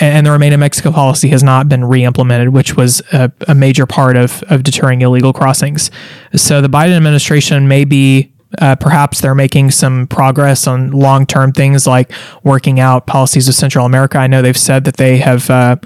[0.00, 3.86] and the Remain in Mexico policy has not been re-implemented, which was a, a major
[3.86, 5.90] part of, of deterring illegal crossings.
[6.34, 11.52] So the Biden administration may be uh, perhaps they're making some progress on long term
[11.52, 14.18] things like working out policies with Central America.
[14.18, 15.48] I know they've said that they have.
[15.50, 15.76] Uh,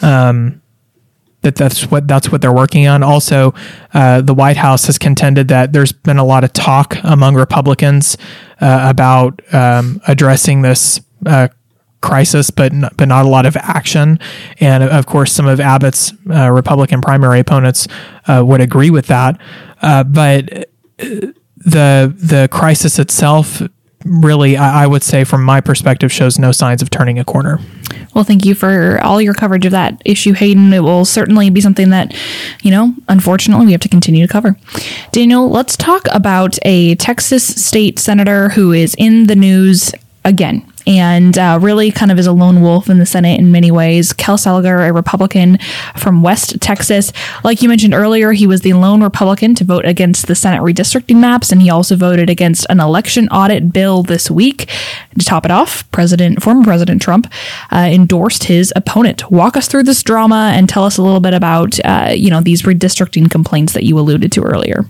[0.00, 0.62] um,
[1.42, 3.02] that that's what that's what they're working on.
[3.02, 3.52] Also,
[3.94, 8.16] uh, the White House has contended that there's been a lot of talk among Republicans
[8.60, 11.48] uh, about um, addressing this uh,
[12.00, 14.18] crisis, but n- but not a lot of action.
[14.60, 17.88] And of course, some of Abbott's uh, Republican primary opponents
[18.28, 19.40] uh, would agree with that.
[19.80, 20.68] Uh, but
[21.64, 23.62] the the crisis itself
[24.04, 27.60] really I, I would say from my perspective shows no signs of turning a corner
[28.14, 30.72] Well, thank you for all your coverage of that issue, Hayden.
[30.72, 32.14] It will certainly be something that,
[32.62, 34.56] you know, unfortunately, we have to continue to cover.
[35.12, 39.92] Daniel, let's talk about a Texas state senator who is in the news
[40.24, 43.70] again and uh, really kind of is a lone wolf in the Senate in many
[43.70, 44.12] ways.
[44.12, 45.58] Kel Seliger, a Republican
[45.96, 47.12] from West Texas.
[47.44, 51.16] Like you mentioned earlier, he was the lone Republican to vote against the Senate redistricting
[51.16, 54.68] maps, and he also voted against an election audit bill this week.
[55.18, 57.32] To top it off, President, former President Trump
[57.70, 59.30] uh, endorsed his opponent.
[59.30, 62.40] Walk us through this drama and tell us a little bit about, uh, you know,
[62.40, 64.86] these redistricting complaints that you alluded to earlier.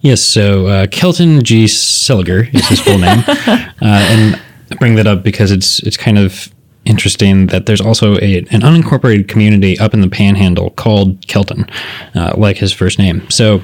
[0.00, 1.66] Yes, so uh, Kelton G.
[1.66, 4.40] Seliger is his full name, uh, and
[4.78, 6.50] bring that up because it's it's kind of
[6.84, 11.66] interesting that there's also a, an unincorporated community up in the Panhandle called Kelton,
[12.14, 13.28] uh, like his first name.
[13.30, 13.62] So,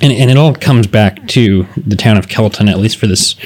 [0.00, 3.36] and, and it all comes back to the town of Kelton, at least for this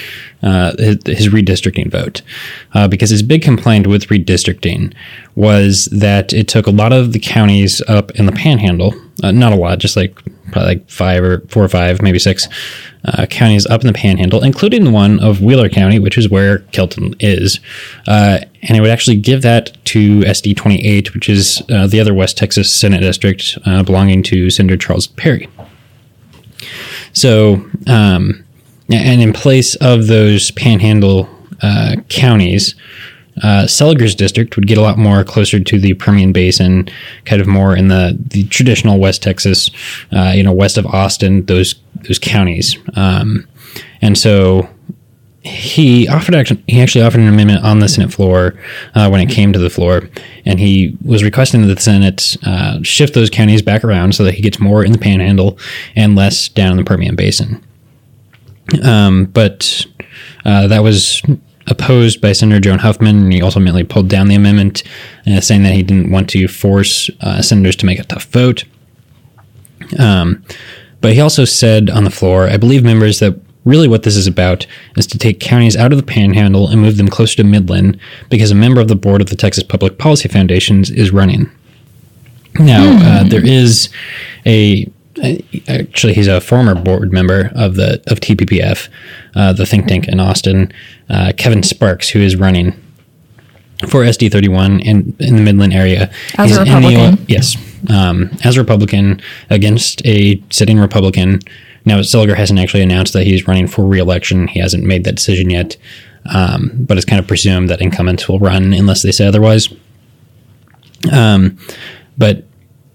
[0.43, 2.23] uh, his, his redistricting vote,
[2.73, 4.95] uh, because his big complaint with redistricting
[5.35, 9.53] was that it took a lot of the counties up in the Panhandle, uh, not
[9.53, 10.17] a lot, just like
[10.53, 12.49] probably like five or four or five, maybe six
[13.05, 16.59] uh, counties up in the Panhandle, including the one of Wheeler County, which is where
[16.73, 17.61] Kelton is,
[18.07, 22.15] uh, and it would actually give that to SD 28, which is uh, the other
[22.15, 25.49] West Texas Senate district uh, belonging to Senator Charles Perry.
[27.13, 27.55] So,
[27.87, 28.45] um,
[28.91, 31.29] and in place of those panhandle
[31.63, 32.75] uh, counties,
[33.43, 36.89] uh, Seliger's district would get a lot more closer to the Permian Basin,
[37.25, 39.71] kind of more in the, the traditional West Texas,
[40.13, 41.75] uh, you know, west of Austin, those
[42.07, 42.77] those counties.
[42.95, 43.47] Um,
[44.01, 44.69] and so
[45.43, 48.55] he offered actually he actually offered an amendment on the Senate floor
[48.95, 50.09] uh, when it came to the floor,
[50.45, 54.35] and he was requesting that the Senate uh, shift those counties back around so that
[54.35, 55.59] he gets more in the Panhandle
[55.97, 57.65] and less down in the Permian Basin.
[58.83, 59.87] Um, but
[60.45, 61.23] uh, that was
[61.71, 64.83] opposed by Senator Joan Huffman, and he ultimately pulled down the amendment,
[65.27, 68.65] uh, saying that he didn't want to force uh, senators to make a tough vote.
[69.99, 70.43] Um,
[71.01, 74.27] but he also said on the floor, I believe members that really what this is
[74.27, 74.67] about
[74.97, 78.01] is to take counties out of the panhandle and move them closer to Midland
[78.31, 81.51] because a member of the board of the Texas Public Policy Foundations is running.
[82.59, 83.89] Now, uh, there is
[84.47, 84.91] a
[85.69, 88.89] actually he's a former board member of the of TPPF,
[89.35, 90.73] uh, the think tank in Austin,
[91.09, 92.73] uh, Kevin Sparks, who is running
[93.89, 96.11] for SD thirty one in in the Midland area.
[96.37, 97.27] As a in the, Republican?
[97.29, 97.57] yes,
[97.91, 101.41] um, as a Republican against a sitting Republican.
[101.85, 104.49] Now, Seliger hasn't actually announced that he's running for reelection.
[104.49, 105.77] He hasn't made that decision yet,
[106.27, 109.73] um, but it's kind of presumed that incumbents will run unless they say otherwise.
[111.11, 111.57] Um,
[112.19, 112.45] but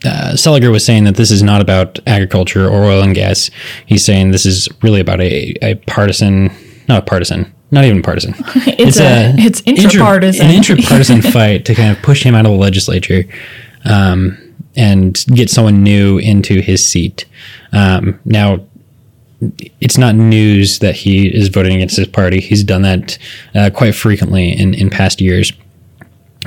[0.06, 3.50] uh, Seliger was saying that this is not about agriculture or oil and gas.
[3.86, 6.52] He's saying this is really about a, a partisan,
[6.88, 8.34] not a partisan, not even partisan.
[8.66, 10.42] It's a- it's intrapartisan.
[10.42, 13.24] an intrapartisan fight to kind of push him out of the legislature
[13.86, 14.38] um,
[14.76, 17.26] and get someone new into his seat.
[17.72, 18.60] Um, now,
[19.82, 22.40] it's not news that he is voting against his party.
[22.40, 23.18] He's done that
[23.54, 25.52] uh, quite frequently in, in past years.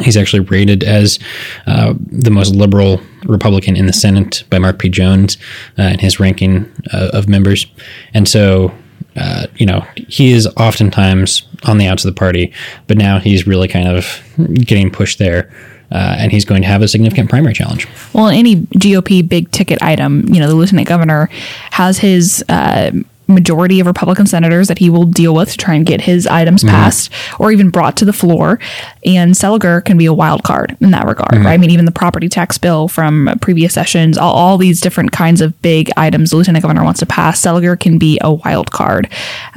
[0.01, 1.19] He's actually rated as
[1.67, 4.89] uh, the most liberal Republican in the Senate by Mark P.
[4.89, 5.39] Jones
[5.79, 7.67] uh, in his ranking uh, of members.
[8.15, 8.73] And so,
[9.17, 12.53] uh, you know, he is oftentimes on the outs of the party,
[12.87, 14.23] but now he's really kind of
[14.55, 15.51] getting pushed there.
[15.93, 17.87] Uh, and he's going to have a significant primary challenge.
[18.13, 21.31] Well, any GOP big ticket item, you know, the lieutenant governor
[21.71, 22.91] has his uh,
[23.29, 26.63] majority of Republican senators that he will deal with to try and get his items
[26.63, 28.59] passed or even brought to the floor.
[29.05, 31.55] And Seliger can be a wild card in that regard, right?
[31.55, 35.41] I mean, even the property tax bill from previous sessions, all, all these different kinds
[35.41, 39.09] of big items the lieutenant governor wants to pass, Seliger can be a wild card.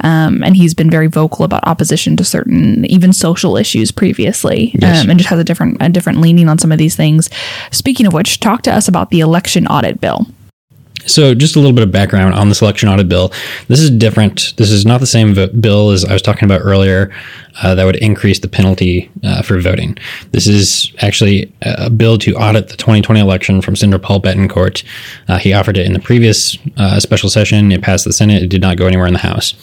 [0.02, 5.04] Um, and he's been very vocal about opposition to certain, even social issues previously, Yes.
[5.04, 7.30] um, and just has a different, a different leaning on some of these things.
[7.70, 10.26] Speaking of which, talk to us about the election audit bill.
[11.10, 13.32] So, just a little bit of background on the selection audit bill.
[13.68, 14.54] This is different.
[14.56, 17.12] This is not the same vo- bill as I was talking about earlier
[17.62, 19.98] uh, that would increase the penalty uh, for voting.
[20.30, 24.84] This is actually a bill to audit the 2020 election from Senator Paul Bettencourt.
[25.28, 27.72] Uh, he offered it in the previous uh, special session.
[27.72, 28.42] It passed the Senate.
[28.42, 29.54] It did not go anywhere in the House.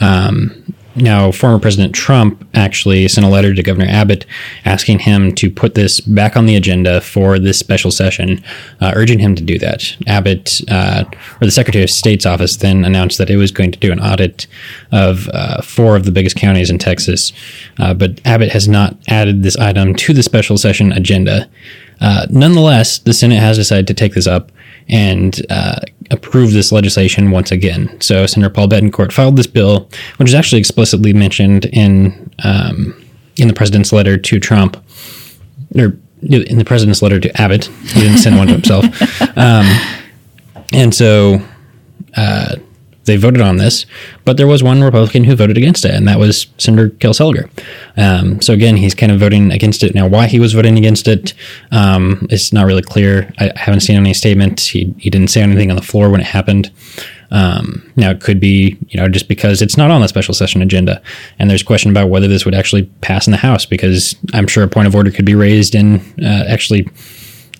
[0.00, 4.26] Um, now, former President Trump actually sent a letter to Governor Abbott
[4.64, 8.42] asking him to put this back on the agenda for this special session,
[8.80, 9.96] uh, urging him to do that.
[10.06, 11.04] Abbott, uh,
[11.40, 14.00] or the Secretary of State's office, then announced that it was going to do an
[14.00, 14.46] audit
[14.92, 17.32] of uh, four of the biggest counties in Texas.
[17.78, 21.48] Uh, but Abbott has not added this item to the special session agenda.
[22.00, 24.52] Uh, nonetheless, the Senate has decided to take this up
[24.88, 25.80] and uh,
[26.10, 28.00] approve this legislation once again.
[28.00, 33.04] So Senator Paul Bettencourt filed this bill, which is actually explicitly mentioned in um,
[33.36, 34.76] in the president's letter to Trump,
[35.76, 37.66] or in the president's letter to Abbott.
[37.66, 38.84] He didn't send one to himself,
[39.36, 39.66] um,
[40.72, 41.40] and so.
[42.16, 42.56] Uh,
[43.08, 43.84] they voted on this,
[44.24, 47.50] but there was one Republican who voted against it, and that was Senator Kel Seliger.
[47.96, 50.06] Um, so again, he's kind of voting against it now.
[50.06, 51.34] Why he was voting against it,
[51.72, 53.32] um, it's not really clear.
[53.38, 54.60] I, I haven't seen any statement.
[54.60, 56.70] He he didn't say anything on the floor when it happened.
[57.30, 60.62] Um, now it could be you know just because it's not on the special session
[60.62, 61.02] agenda,
[61.40, 64.62] and there's question about whether this would actually pass in the House because I'm sure
[64.62, 66.88] a point of order could be raised and uh, actually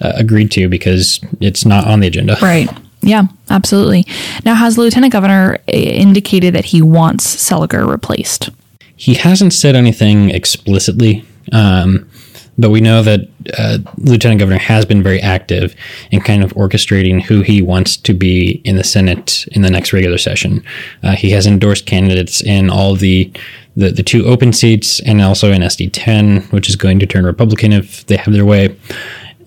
[0.01, 2.37] uh, agreed to because it's not on the agenda.
[2.41, 2.71] Right.
[3.09, 4.07] Yeah, absolutely.
[4.45, 8.51] Now, has the lieutenant governor uh, indicated that he wants Seliger replaced?
[8.99, 12.11] he hasn't said anything explicitly, um,
[12.59, 13.21] but we know that
[13.57, 15.77] uh, Lieutenant Governor has been very active
[16.11, 19.93] in kind of orchestrating who he wants to be in the Senate in the next
[19.93, 20.65] regular session.
[21.05, 23.33] Uh, he has endorsed candidates in all the,
[23.77, 27.25] the the two open seats and also in SD 10, which is going to turn
[27.25, 28.77] Republican if they have their way.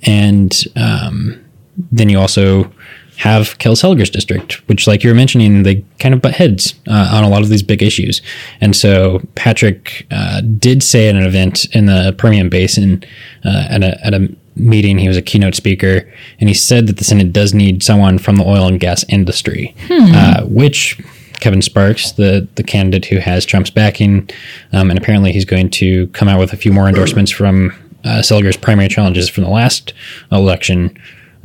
[0.03, 1.43] And um,
[1.91, 2.71] then you also
[3.17, 7.11] have Kel Seliger's district, which, like you were mentioning, they kind of butt heads uh,
[7.13, 8.21] on a lot of these big issues.
[8.61, 13.03] And so Patrick uh, did say at an event in the Permian Basin
[13.45, 16.97] uh, at, a, at a meeting, he was a keynote speaker, and he said that
[16.97, 20.99] the Senate does need someone from the oil and gas industry, uh, which
[21.39, 24.29] Kevin Sparks, the the candidate who has Trump's backing,
[24.73, 28.21] um, and apparently he's going to come out with a few more endorsements from uh,
[28.21, 29.93] Seliger's primary challenges from the last
[30.31, 30.97] election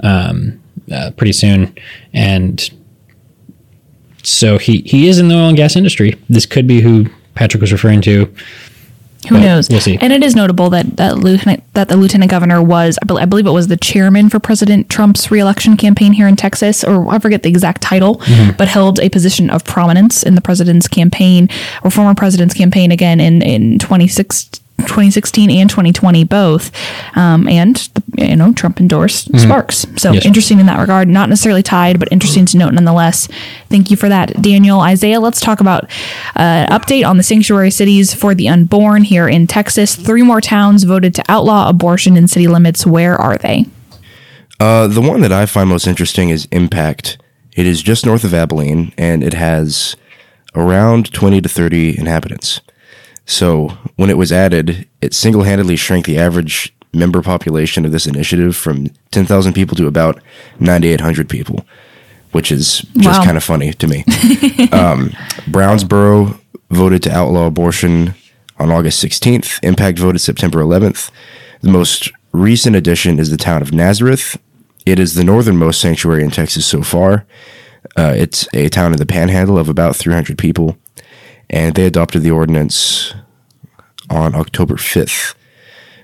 [0.02, 0.60] um,
[0.93, 1.74] uh, pretty soon,
[2.12, 2.70] and
[4.22, 6.14] so he he is in the oil and gas industry.
[6.28, 8.32] This could be who Patrick was referring to.
[9.28, 9.68] Who knows?
[9.68, 9.99] we'll see.
[10.01, 13.24] And it is notable that that lieutenant that the lieutenant governor was, I bel- I
[13.24, 17.18] believe it was the chairman for President Trump's reelection campaign here in Texas, or I
[17.18, 18.57] forget the exact title, Mm-hmm.
[18.57, 21.49] but held a position of prominence in the president's campaign
[21.82, 24.49] or former president's campaign again in in 26
[24.79, 26.70] 2016 and 2020 both
[27.16, 30.14] um, and you know trump endorsed sparks so Mm-hmm.
[30.14, 30.24] Yes.
[30.27, 33.27] interesting in that regard not necessarily tied but interesting to note nonetheless
[33.68, 35.85] thank you for that daniel isaiah let's talk about
[36.37, 40.85] uh, update on the sanctuary cities for the unborn here in texas three more towns
[40.85, 43.64] voted to outlaw abortion in city limits where are they
[44.61, 47.18] Uh, the one that I find most interesting is Impact.
[47.55, 49.97] It is just north of Abilene, and it has
[50.55, 52.61] around 20 to 30 inhabitants.
[53.27, 58.07] So when it was added, it single handedly shrank the average member population of this
[58.07, 60.20] initiative from 10,000 people to about
[60.61, 61.66] 9,800 people,
[62.33, 63.24] which is just Wow.
[63.24, 63.99] kind of funny to me.
[64.72, 65.11] um,
[65.51, 66.39] Brownsboro
[66.70, 68.14] voted to outlaw abortion
[68.59, 69.59] on August 16th.
[69.62, 71.11] Impact voted September 11th.
[71.62, 74.39] The most recent addition is the town of Nazareth.
[74.87, 77.27] It is the northernmost sanctuary in Texas so far.
[77.97, 80.77] Uh, it's a town in the panhandle of about 300 people,
[81.51, 83.14] and they adopted the ordinance
[84.11, 85.34] on October 5th.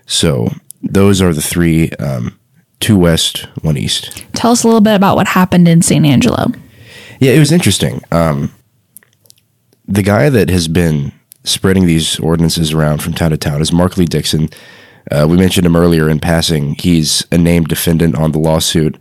[0.06, 0.48] So
[0.82, 2.38] those are the three um,
[2.80, 4.24] two west, one east.
[4.34, 6.48] Tell us a little bit about what happened in San Angelo.
[7.20, 8.02] Yeah, it was interesting.
[8.10, 8.52] Um,
[9.86, 11.12] the guy that has been
[11.44, 14.48] spreading these ordinances around from town to town is Mark Lee Dickson.
[15.10, 16.74] Uh, we mentioned him earlier in passing.
[16.74, 18.98] He's a named defendant on the lawsuit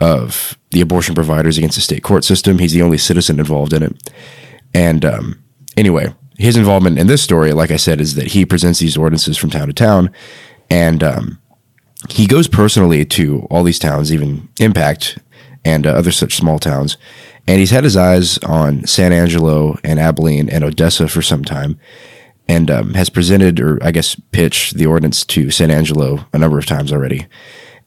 [0.00, 2.58] of the abortion providers against the state court system.
[2.58, 4.10] He's the only citizen involved in it.
[4.74, 5.42] And um,
[5.76, 9.36] anyway, his involvement in this story, like I said, is that he presents these ordinances
[9.36, 10.10] from town to town,
[10.70, 11.38] and um,
[12.10, 15.18] he goes personally to all these towns, even Impact
[15.64, 16.96] and uh, other such small towns.
[17.48, 21.78] And he's had his eyes on San Angelo and Abilene and Odessa for some time,
[22.48, 26.58] and um, has presented, or I guess pitched, the ordinance to San Angelo a number
[26.58, 27.26] of times already.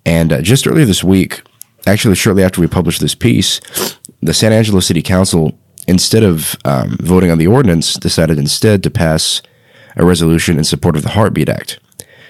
[0.06, 1.42] And uh, just earlier this week,
[1.86, 3.60] actually shortly after we published this piece,
[4.22, 5.58] the San Angelo City Council,
[5.90, 9.42] instead of um, voting on the ordinance, decided instead to pass
[9.96, 11.80] a resolution in support of the Heartbeat Act,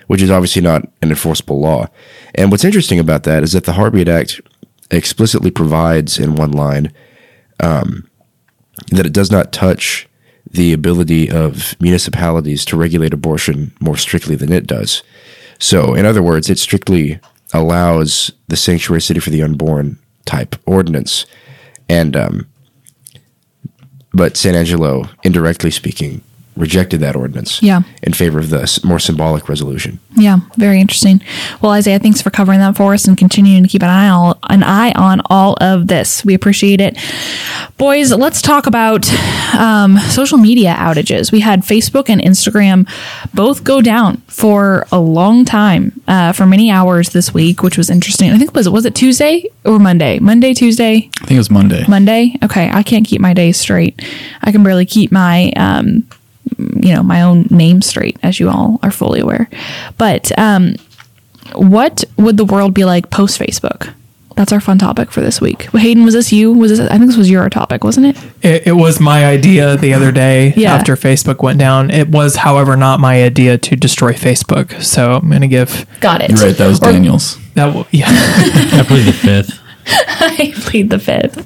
[0.08, 1.88] which is obviously not an enforceable law.
[2.36, 4.40] And what's interesting about that is that the Heartbeat Act
[4.90, 6.94] explicitly provides in one line
[7.60, 8.10] um,
[8.92, 10.08] that it does not touch
[10.50, 15.04] the ability of municipalities to regulate abortion more strictly than it does.
[15.60, 17.20] So, in other words, it strictly
[17.54, 21.26] allows the sanctuary city for the unborn type ordinance,
[21.90, 22.49] and um,
[24.14, 26.22] but San Angelo, indirectly speaking,
[26.60, 27.82] rejected that ordinance Yeah.
[28.04, 30.00] in favor of the more symbolic resolution.
[30.16, 31.22] Yeah, very interesting.
[31.62, 34.36] Well, Isaiah, thanks for covering that for us and continuing to keep an eye on
[34.50, 36.24] an eye on all of this.
[36.26, 36.98] We appreciate it,
[37.78, 38.12] boys.
[38.12, 39.10] Let's talk about
[39.58, 41.32] um, social media outages.
[41.32, 42.88] We had Facebook and Instagram
[43.34, 47.90] both go down for a long time, uh, for many hours this week, which was
[47.90, 48.32] interesting.
[48.32, 50.20] I think was it was it Tuesday or Monday?
[50.20, 51.86] Monday, Tuesday, I think it was Monday.
[51.88, 52.36] Monday.
[52.44, 54.02] Okay, I can't keep my days straight.
[54.42, 56.06] I can barely keep my um,
[56.58, 59.50] you know my own name straight, as you all are fully aware.
[59.98, 60.76] But um,
[61.54, 63.94] what would the world be like post Facebook?
[64.36, 65.64] That's our fun topic for this week.
[65.72, 66.54] Hayden, was this you?
[66.54, 66.80] Was this?
[66.80, 68.18] I think this was your topic, wasn't it?
[68.42, 70.74] It, it was my idea the other day Yeah.
[70.76, 71.90] after Facebook went down.
[71.92, 74.82] It was, however, not my idea to destroy Facebook.
[74.82, 76.30] So I'm going to give Got it.
[76.30, 76.56] You're right.
[76.58, 77.38] That was Or- Daniel's.
[77.56, 77.66] that.
[77.66, 78.06] w- Yeah.
[78.08, 79.60] I plead the fifth.
[79.88, 81.46] I plead the fifth.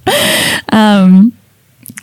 [0.71, 1.33] Um,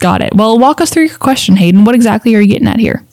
[0.01, 0.35] got it.
[0.35, 1.85] Well, walk us through your question, Hayden.
[1.85, 3.05] What exactly are you getting at here?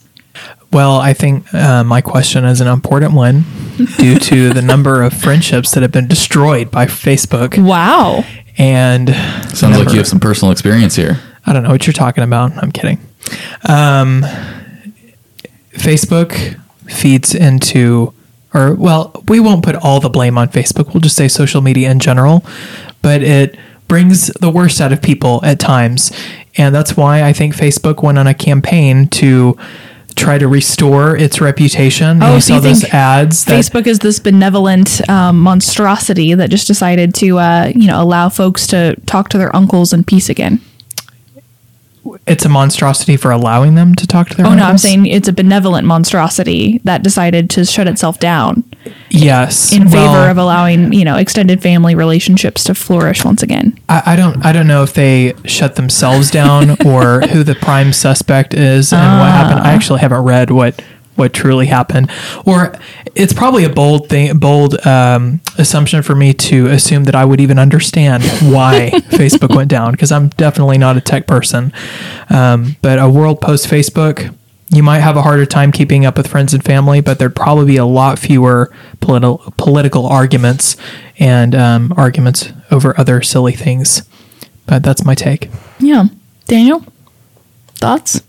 [0.71, 3.45] Well, I think uh, my question is an important one
[3.97, 7.57] due to the number of friendships that have been destroyed by Facebook.
[7.57, 8.23] Wow.
[8.57, 9.09] And
[9.55, 11.19] Sounds like you have some personal experience here.
[11.45, 12.51] I don't know what you're talking about.
[12.61, 12.99] I'm kidding.
[13.67, 14.23] Um,
[15.73, 18.13] Facebook feeds into,
[18.53, 20.93] or well, we won't put all the blame on Facebook.
[20.93, 22.45] We'll just say social media in general,
[23.01, 26.11] but it brings the worst out of people at times.
[26.57, 29.57] And that's why I think Facebook went on a campaign to
[30.15, 32.21] try to restore its reputation.
[32.21, 36.49] Oh, you so you those think ads that Facebook is this benevolent um, monstrosity that
[36.49, 40.29] just decided to, uh, you know, allow folks to talk to their uncles in peace
[40.29, 40.61] again.
[42.25, 45.27] It's a monstrosity for allowing them to talk to their Oh no, I'm saying it's
[45.27, 48.63] a benevolent monstrosity that decided to shut itself down
[49.09, 53.77] yes in favor Well, of allowing, you know, extended family relationships to flourish once again.
[53.89, 57.93] I, I don't I don't know if they shut themselves down or who the prime
[57.93, 59.59] suspect is and what happened.
[59.61, 59.75] I ah.
[59.75, 60.81] actually haven't read what
[61.19, 62.09] what truly happened,
[62.45, 62.73] or
[63.13, 67.41] it's probably a bold thing, bold um, assumption for me to assume that I would
[67.41, 71.73] even understand why Facebook went down because I'm definitely not a tech person.
[72.29, 74.33] Um, but a world post Facebook,
[74.69, 77.65] you might have a harder time keeping up with friends and family, but there'd probably
[77.65, 80.77] be a lot fewer political political arguments
[81.17, 84.03] and um, arguments over other silly things.
[84.65, 85.49] But that's my take.
[85.79, 86.05] Yeah,
[86.45, 86.85] Daniel,
[87.75, 88.21] thoughts?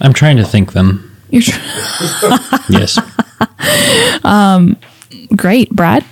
[0.00, 1.05] I'm trying to think them.
[1.30, 1.60] You're tr-
[2.70, 2.98] Yes.
[4.24, 4.76] Um,
[5.34, 6.04] great, Brad.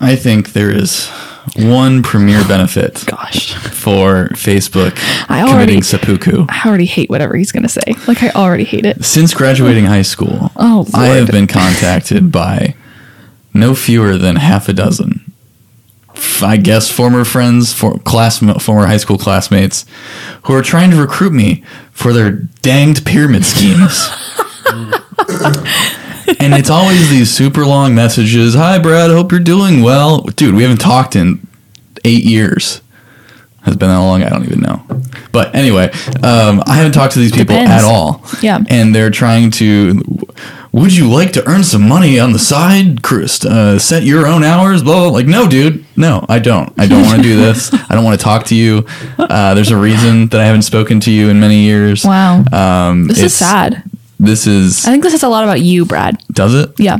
[0.00, 1.08] I think there is
[1.56, 4.96] one premier benefit Gosh, for Facebook
[5.28, 6.46] I already- committing seppuku.
[6.48, 7.94] I already hate whatever he's gonna say.
[8.06, 9.04] Like I already hate it.
[9.04, 12.74] Since graduating high school, Oh, I have been contacted by
[13.54, 15.27] no fewer than half a dozen.
[16.42, 19.84] I guess former friends, for class, former high school classmates,
[20.44, 24.08] who are trying to recruit me for their danged pyramid schemes.
[26.38, 28.54] and it's always these super long messages.
[28.54, 29.10] Hi, Brad.
[29.10, 30.54] Hope you're doing well, dude.
[30.54, 31.46] We haven't talked in
[32.04, 32.80] eight years.
[33.68, 34.22] Has been that long?
[34.22, 34.82] I don't even know.
[35.30, 35.90] But anyway,
[36.22, 37.70] um, I haven't talked to these people Depends.
[37.70, 38.22] at all.
[38.42, 38.58] Yeah.
[38.68, 40.02] and they're trying to.
[40.72, 43.44] Would you like to earn some money on the side, Chris?
[43.44, 45.08] Uh, set your own hours, blah, blah.
[45.08, 45.84] Like, no, dude.
[45.96, 46.72] No, I don't.
[46.78, 47.72] I don't want to do this.
[47.72, 48.86] I don't want to talk to you.
[49.18, 52.04] Uh, there's a reason that I haven't spoken to you in many years.
[52.04, 52.44] Wow.
[52.52, 53.82] Um, this is sad.
[54.20, 54.84] This is.
[54.86, 56.22] I think this says a lot about you, Brad.
[56.32, 56.70] Does it?
[56.78, 56.98] Yeah.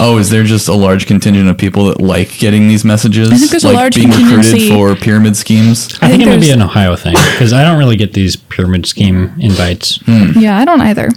[0.00, 3.32] Oh, is there just a large contingent of people that like getting these messages?
[3.32, 5.98] I think there's a like large being contingency- recruited for pyramid schemes.
[6.02, 8.36] I, think, it might be there's- an Ohio thing because I don't really get these
[8.36, 9.96] pyramid scheme invites.
[10.04, 10.38] Hmm.
[10.38, 11.10] Yeah, I don't either.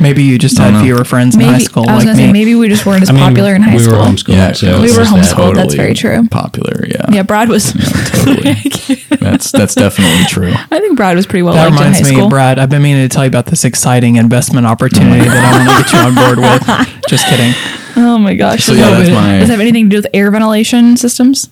[0.00, 0.82] Maybe you just had know.
[0.82, 2.28] fewer friends in high school I was like gonna me.
[2.28, 3.94] say maybe we just weren't as I mean, popular in high we school.
[3.94, 5.36] We were homeschooled, Yeah, so We were just that.
[5.36, 5.54] homeschooled.
[5.56, 6.26] that's very true.
[6.28, 7.06] Popular, yeah.
[7.10, 7.72] Yeah, Brad was.
[7.72, 8.54] totally.
[9.20, 10.52] that's that's definitely true.
[10.52, 12.28] I think Brad was pretty well that liked in high reminds me, school.
[12.28, 12.58] Brad.
[12.58, 15.84] I've been meaning to tell you about this exciting investment opportunity that I want to
[15.84, 17.02] get you on board with.
[17.08, 17.52] Just kidding.
[17.96, 18.64] Oh my gosh!
[18.64, 21.50] So yeah, that's my- Does it have anything to do with air ventilation systems?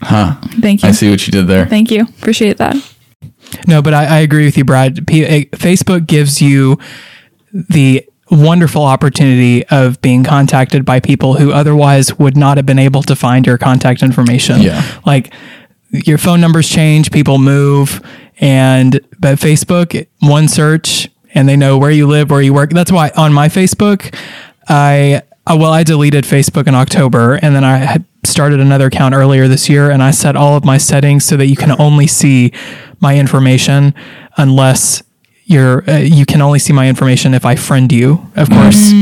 [0.00, 0.36] Huh?
[0.60, 0.88] Thank you.
[0.88, 1.66] I see what you did there.
[1.66, 2.02] Thank you.
[2.02, 2.76] Appreciate that.
[3.66, 5.06] No, but I, I agree with you, Brad.
[5.06, 6.78] P- eh, Facebook gives you
[7.52, 13.02] the wonderful opportunity of being contacted by people who otherwise would not have been able
[13.02, 14.62] to find your contact information.
[14.62, 14.82] Yeah.
[15.04, 15.34] Like
[15.90, 18.00] your phone numbers change, people move,
[18.40, 22.70] and but Facebook, one search, and they know where you live, where you work.
[22.70, 24.14] That's why on my Facebook,
[24.68, 29.14] I uh, well, I deleted Facebook in October, and then I had started another account
[29.14, 32.06] earlier this year, and I set all of my settings so that you can only
[32.06, 32.52] see
[33.00, 33.94] my information
[34.36, 35.02] unless
[35.44, 38.24] you're uh, you can only see my information if I friend you.
[38.36, 38.92] Of course,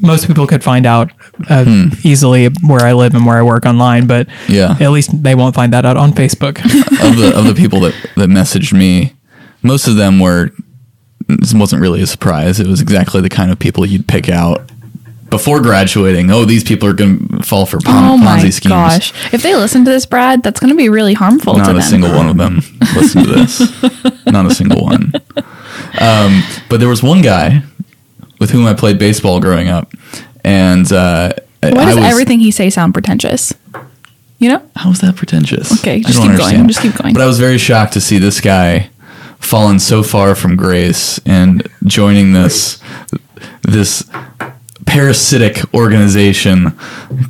[0.00, 1.12] most people could find out
[1.48, 4.76] uh, easily where I live and where I work online, but Yeah.
[4.80, 6.58] at least they won't find that out on Facebook.
[7.08, 9.14] of the of the people that that messaged me,
[9.62, 10.50] most of them were.
[11.28, 12.58] This wasn't really a surprise.
[12.58, 14.68] It was exactly the kind of people you'd pick out
[15.30, 16.30] before graduating.
[16.30, 18.70] Oh, these people are going to fall for pon- Oh Ponzi schemes.
[18.70, 19.32] gosh!
[19.32, 21.82] If they listen to this, Brad, that's going to be really harmful to Not a
[21.82, 22.60] single one of them
[22.94, 24.26] listened to this.
[24.26, 25.12] Not a single one.
[26.00, 27.62] Um, but there was one guy
[28.38, 29.92] with whom I played baseball growing up,
[30.44, 33.52] and uh, Why does was, everything he say sound pretentious?
[34.38, 34.70] You know?
[34.74, 35.72] How is that pretentious?
[35.80, 36.68] Okay, just keep going, understand.
[36.68, 37.12] just keep going.
[37.12, 38.90] But I was very shocked to see this guy
[39.38, 42.80] fallen so far from grace and joining this
[43.62, 44.08] this
[44.86, 46.72] parasitic organization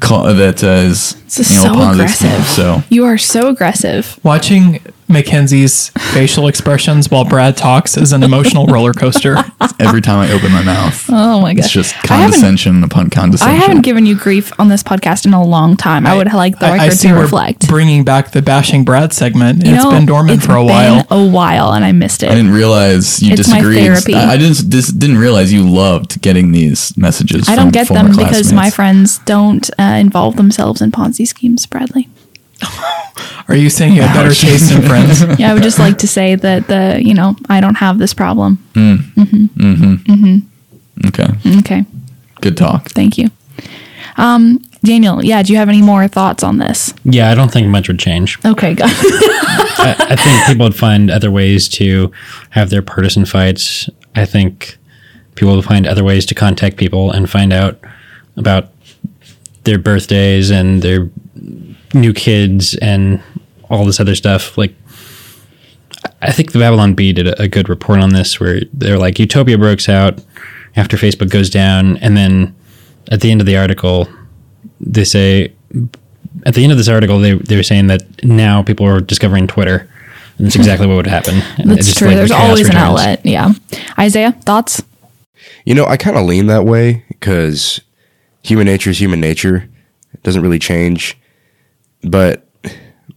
[0.00, 2.30] call, that uh, is This is you know, so aggressive.
[2.30, 2.42] scheme.
[2.42, 4.18] So You are so aggressive.
[4.22, 4.80] Watching
[5.10, 9.36] Mackenzie's facial expressions while Brad talks is an emotional roller coaster.
[9.80, 11.64] every time I open my mouth, Oh my gosh!
[11.64, 15.42] it's just condescension haven't, condescension I haven't given you grief on this podcast in a
[15.42, 16.06] long time.
[16.06, 17.68] I, would like the I- I record see to we're reflect.
[17.68, 19.64] bringing back the bashing Brad segment.
[19.66, 21.06] You it's know, been dormant it's for a been while.
[21.10, 22.30] a while, and I missed it.
[22.30, 23.84] I didn't realize you It's my disagreed.
[23.84, 24.14] therapy.
[24.14, 27.48] I, I didn't dis, didn't realize you loved getting these messages.
[27.48, 31.26] I don't from get former them because my friends don't uh, involve themselves in Ponzi
[31.26, 32.08] schemes, Bradley.
[33.48, 35.22] Are you saying you have better taste in friends?
[35.38, 38.14] Yeah, I would just like to say that the you know I don't have this
[38.14, 38.58] problem.
[38.74, 39.22] Mm hmm.
[39.22, 40.12] Mm hmm.
[40.12, 41.06] Mm hmm.
[41.08, 41.84] Okay, Okay,
[42.40, 42.88] good talk.
[42.90, 43.30] thank you.
[44.16, 46.92] Um, Daniel, yeah, do you have any more thoughts on this?
[47.04, 48.38] Yeah, I don't think much would change.
[48.44, 52.10] Okay, got I, I think people would find other ways to
[52.50, 53.88] have their partisan fights.
[54.14, 54.76] I think
[55.34, 57.78] people would find other ways to contact people and find out
[58.36, 58.68] about
[59.64, 61.08] their birthdays and their
[61.94, 63.22] new kids and
[63.68, 64.56] all this other stuff.
[64.58, 64.74] Like,
[66.22, 69.18] I think the Babylon Bee did a, a good report on this where they're like,
[69.18, 70.22] Utopia breaks out
[70.76, 71.96] after Facebook goes down.
[71.98, 72.54] And then
[73.10, 74.08] at the end of the article,
[74.80, 75.52] they say,
[76.46, 79.46] at the end of this article, they they were saying that now people are discovering
[79.46, 79.88] Twitter,
[80.38, 81.40] and that's exactly what would happen.
[81.64, 82.08] That's it's true.
[82.08, 83.24] like There's chaos always an outlet.
[83.24, 83.52] Yeah.
[83.98, 84.82] Isaiah, thoughts?
[85.64, 87.80] You know, I kind of lean that way because
[88.42, 89.68] human nature is human nature.
[90.12, 91.18] It doesn't really change.
[92.02, 92.46] But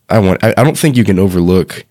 [0.10, 1.86] I want I, I don't think you can overlook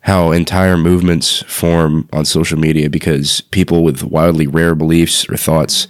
[0.00, 5.88] how entire movements form on social media because people with wildly rare beliefs or thoughts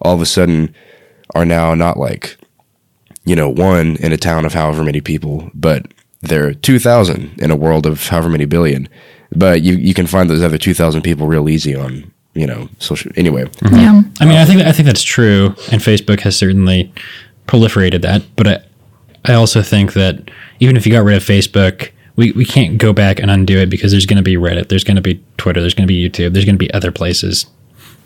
[0.00, 0.72] all of a sudden
[1.34, 2.38] are now not like
[3.24, 5.86] you know, one in a town of however many people, but
[6.22, 8.88] they're 2,000 in a world of however many billion.
[9.32, 13.12] But you, you can find those other 2,000 people real easy on, you know, social.
[13.16, 13.76] Anyway, mm-hmm.
[13.76, 14.02] Yeah.
[14.20, 16.92] I mean, I think I think that's true, and Facebook has certainly
[17.46, 18.22] proliferated that.
[18.34, 18.58] But I,
[19.24, 20.30] I also think that
[20.60, 23.70] even if you got rid of Facebook, we, we can't go back and undo it
[23.70, 26.08] because there's going to be Reddit, there's going to be Twitter, there's going to be
[26.08, 27.46] YouTube, there's going to be other places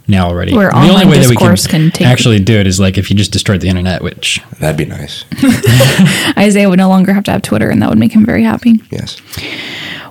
[0.07, 0.55] now already.
[0.55, 3.11] Where the only way that we can, can take- actually do it is like if
[3.11, 5.25] you just destroyed the internet, which that'd be nice.
[6.39, 8.81] Isaiah would no longer have to have Twitter, and that would make him very happy.
[8.91, 9.21] Yes.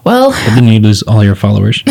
[0.04, 1.82] Well, but then you lose all your followers.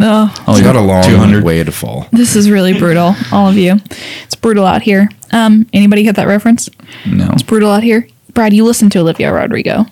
[0.00, 1.44] Oh, Only It's got a long 200.
[1.44, 2.06] way to fall.
[2.12, 3.76] this is really brutal, all of you.
[4.24, 5.08] It's brutal out here.
[5.32, 6.68] Um, anybody get that reference?
[7.06, 7.28] No.
[7.32, 8.08] It's brutal out here.
[8.32, 9.86] Brad, you listen to Olivia Rodrigo.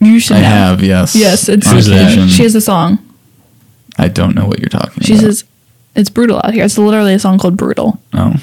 [0.00, 0.46] You should I know.
[0.48, 1.14] have, yes.
[1.14, 2.02] Yes, it's On Who's that?
[2.12, 2.28] occasion.
[2.28, 2.98] she has a song.
[3.98, 5.22] I don't know what you're talking She about.
[5.24, 5.44] says
[5.94, 6.64] it's brutal out here.
[6.64, 8.00] It's literally a song called Brutal.
[8.14, 8.34] Oh,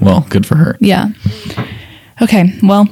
[0.00, 0.76] well, good for her.
[0.80, 1.08] Yeah.
[2.22, 2.52] Okay.
[2.62, 2.88] Well,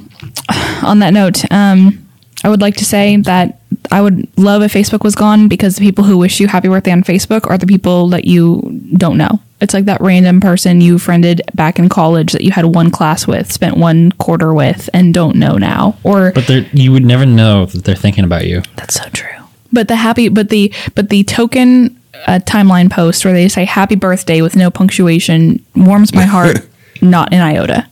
[0.83, 2.05] on that note, um,
[2.43, 3.61] I would like to say that
[3.91, 6.91] I would love if Facebook was gone because the people who wish you happy birthday
[6.91, 8.61] on Facebook are the people that you
[8.97, 9.39] don't know.
[9.59, 13.25] It's like that random person you friended back in college that you had one class
[13.25, 15.97] with, spent one quarter with, and don't know now.
[16.03, 18.61] Or But you would never know that they're thinking about you.
[18.75, 19.29] that's so true.
[19.73, 23.95] But the happy, but the but the token uh, timeline post where they say "Happy
[23.95, 26.57] Birthday" with no punctuation warms my heart,
[27.01, 27.87] not an iota.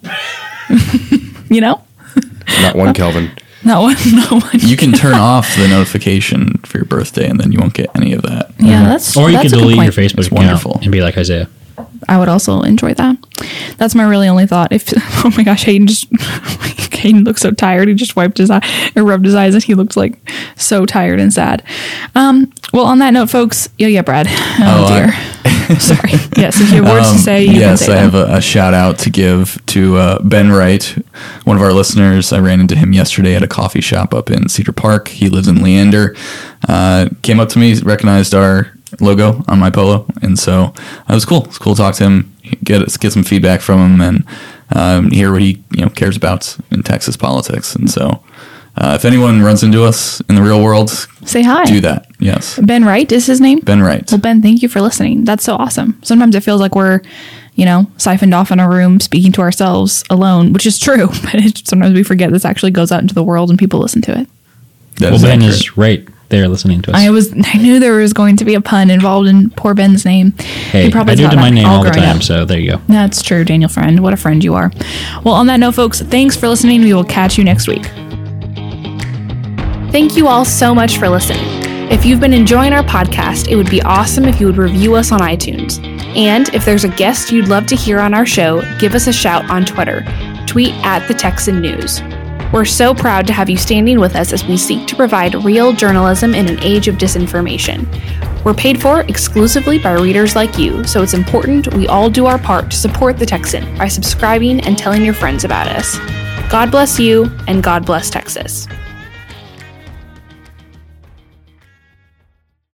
[1.50, 1.84] you know,
[2.62, 3.32] Not one Kelvin.
[3.66, 4.60] Not one, not one.
[4.60, 8.14] You can turn off the notification for your birthday, and then you won't get any
[8.14, 8.52] of that.
[8.60, 8.90] Yeah, uh-huh.
[8.90, 9.92] that's Or you that's could a delete your.
[9.92, 10.80] Facebook It's account wonderful.
[10.82, 11.50] and be like Isaiah.
[12.08, 13.18] I would also enjoy that.
[13.78, 14.72] That's my really only thought.
[14.72, 14.94] If
[15.26, 16.08] oh my gosh, Hayden just
[16.96, 17.88] Hayden looks so tired.
[17.88, 18.62] He just wiped his eye
[18.96, 20.18] and rubbed his eyes, and he looked like
[20.56, 21.64] so tired and sad.
[22.16, 22.52] Um.
[22.74, 23.70] Well, on that note, folks.
[23.78, 24.28] Yeah, yeah, Brad.
[24.30, 25.14] Oh, Oh, I- dear.
[25.80, 26.12] Sorry.
[26.38, 28.12] Yes, if you have words to say, you Um, yes, can say I them.
[28.12, 30.84] have a, a shout out to give to uh, Ben Wright,
[31.46, 32.32] one of our listeners.
[32.34, 35.08] I ran into him yesterday at a coffee shop up in Cedar Park.
[35.08, 36.16] He lives in Leander.
[36.68, 40.74] Uh, came up to me, recognized our logo on my polo, and so
[41.10, 41.46] it was cool.
[41.46, 44.26] It's cool to talk to him, get get some feedback from him, and
[44.76, 47.76] um, hear what he you know cares about in Texas politics.
[47.76, 48.24] And so,
[48.78, 50.90] uh, if anyone runs into us in the real world,
[51.26, 51.66] Say hi.
[51.66, 52.08] do that.
[52.20, 53.60] Yes, Ben Wright is his name.
[53.60, 54.10] Ben Wright.
[54.12, 55.26] Well, Ben, thank you for listening.
[55.26, 56.00] That's so awesome.
[56.04, 57.02] Sometimes it feels like we're,
[57.56, 61.08] you know, siphoned off in a room speaking to ourselves alone, which is true.
[61.24, 64.02] But it, sometimes we forget this actually goes out into the world and people listen
[64.04, 64.30] to it.
[65.00, 65.54] That Well, Ben accurate.
[65.56, 66.98] is right there listening to us.
[66.98, 70.06] I was, I knew there was going to be a pun involved in poor Ben's
[70.06, 70.32] name.
[70.32, 72.24] hey, He probably I do it to my name all the time, up.
[72.24, 72.78] so there you go.
[72.88, 74.00] That's true, Daniel Friend.
[74.02, 74.72] What a friend you are.
[75.24, 76.82] Well, on that note, folks, thanks for listening.
[76.82, 77.86] We will catch you next week.
[79.92, 81.44] Thank you all so much for listening.
[81.92, 85.12] If you've been enjoying our podcast, it would be awesome if you would review us
[85.12, 85.82] on iTunes.
[86.18, 89.14] And if there's a guest you'd love to hear on our show, give us a
[89.14, 90.02] shout on Twitter.
[90.48, 92.02] Tweet at the Texan News.
[92.56, 95.74] We're so proud to have you standing with us as we seek to provide real
[95.74, 97.86] journalism in an age of disinformation.
[98.46, 102.40] We're paid for exclusively by readers like you, so it's important we all do our
[102.40, 105.98] part to support the Texan by subscribing and telling your friends about us.
[106.50, 108.70] God bless you, and God bless Texas.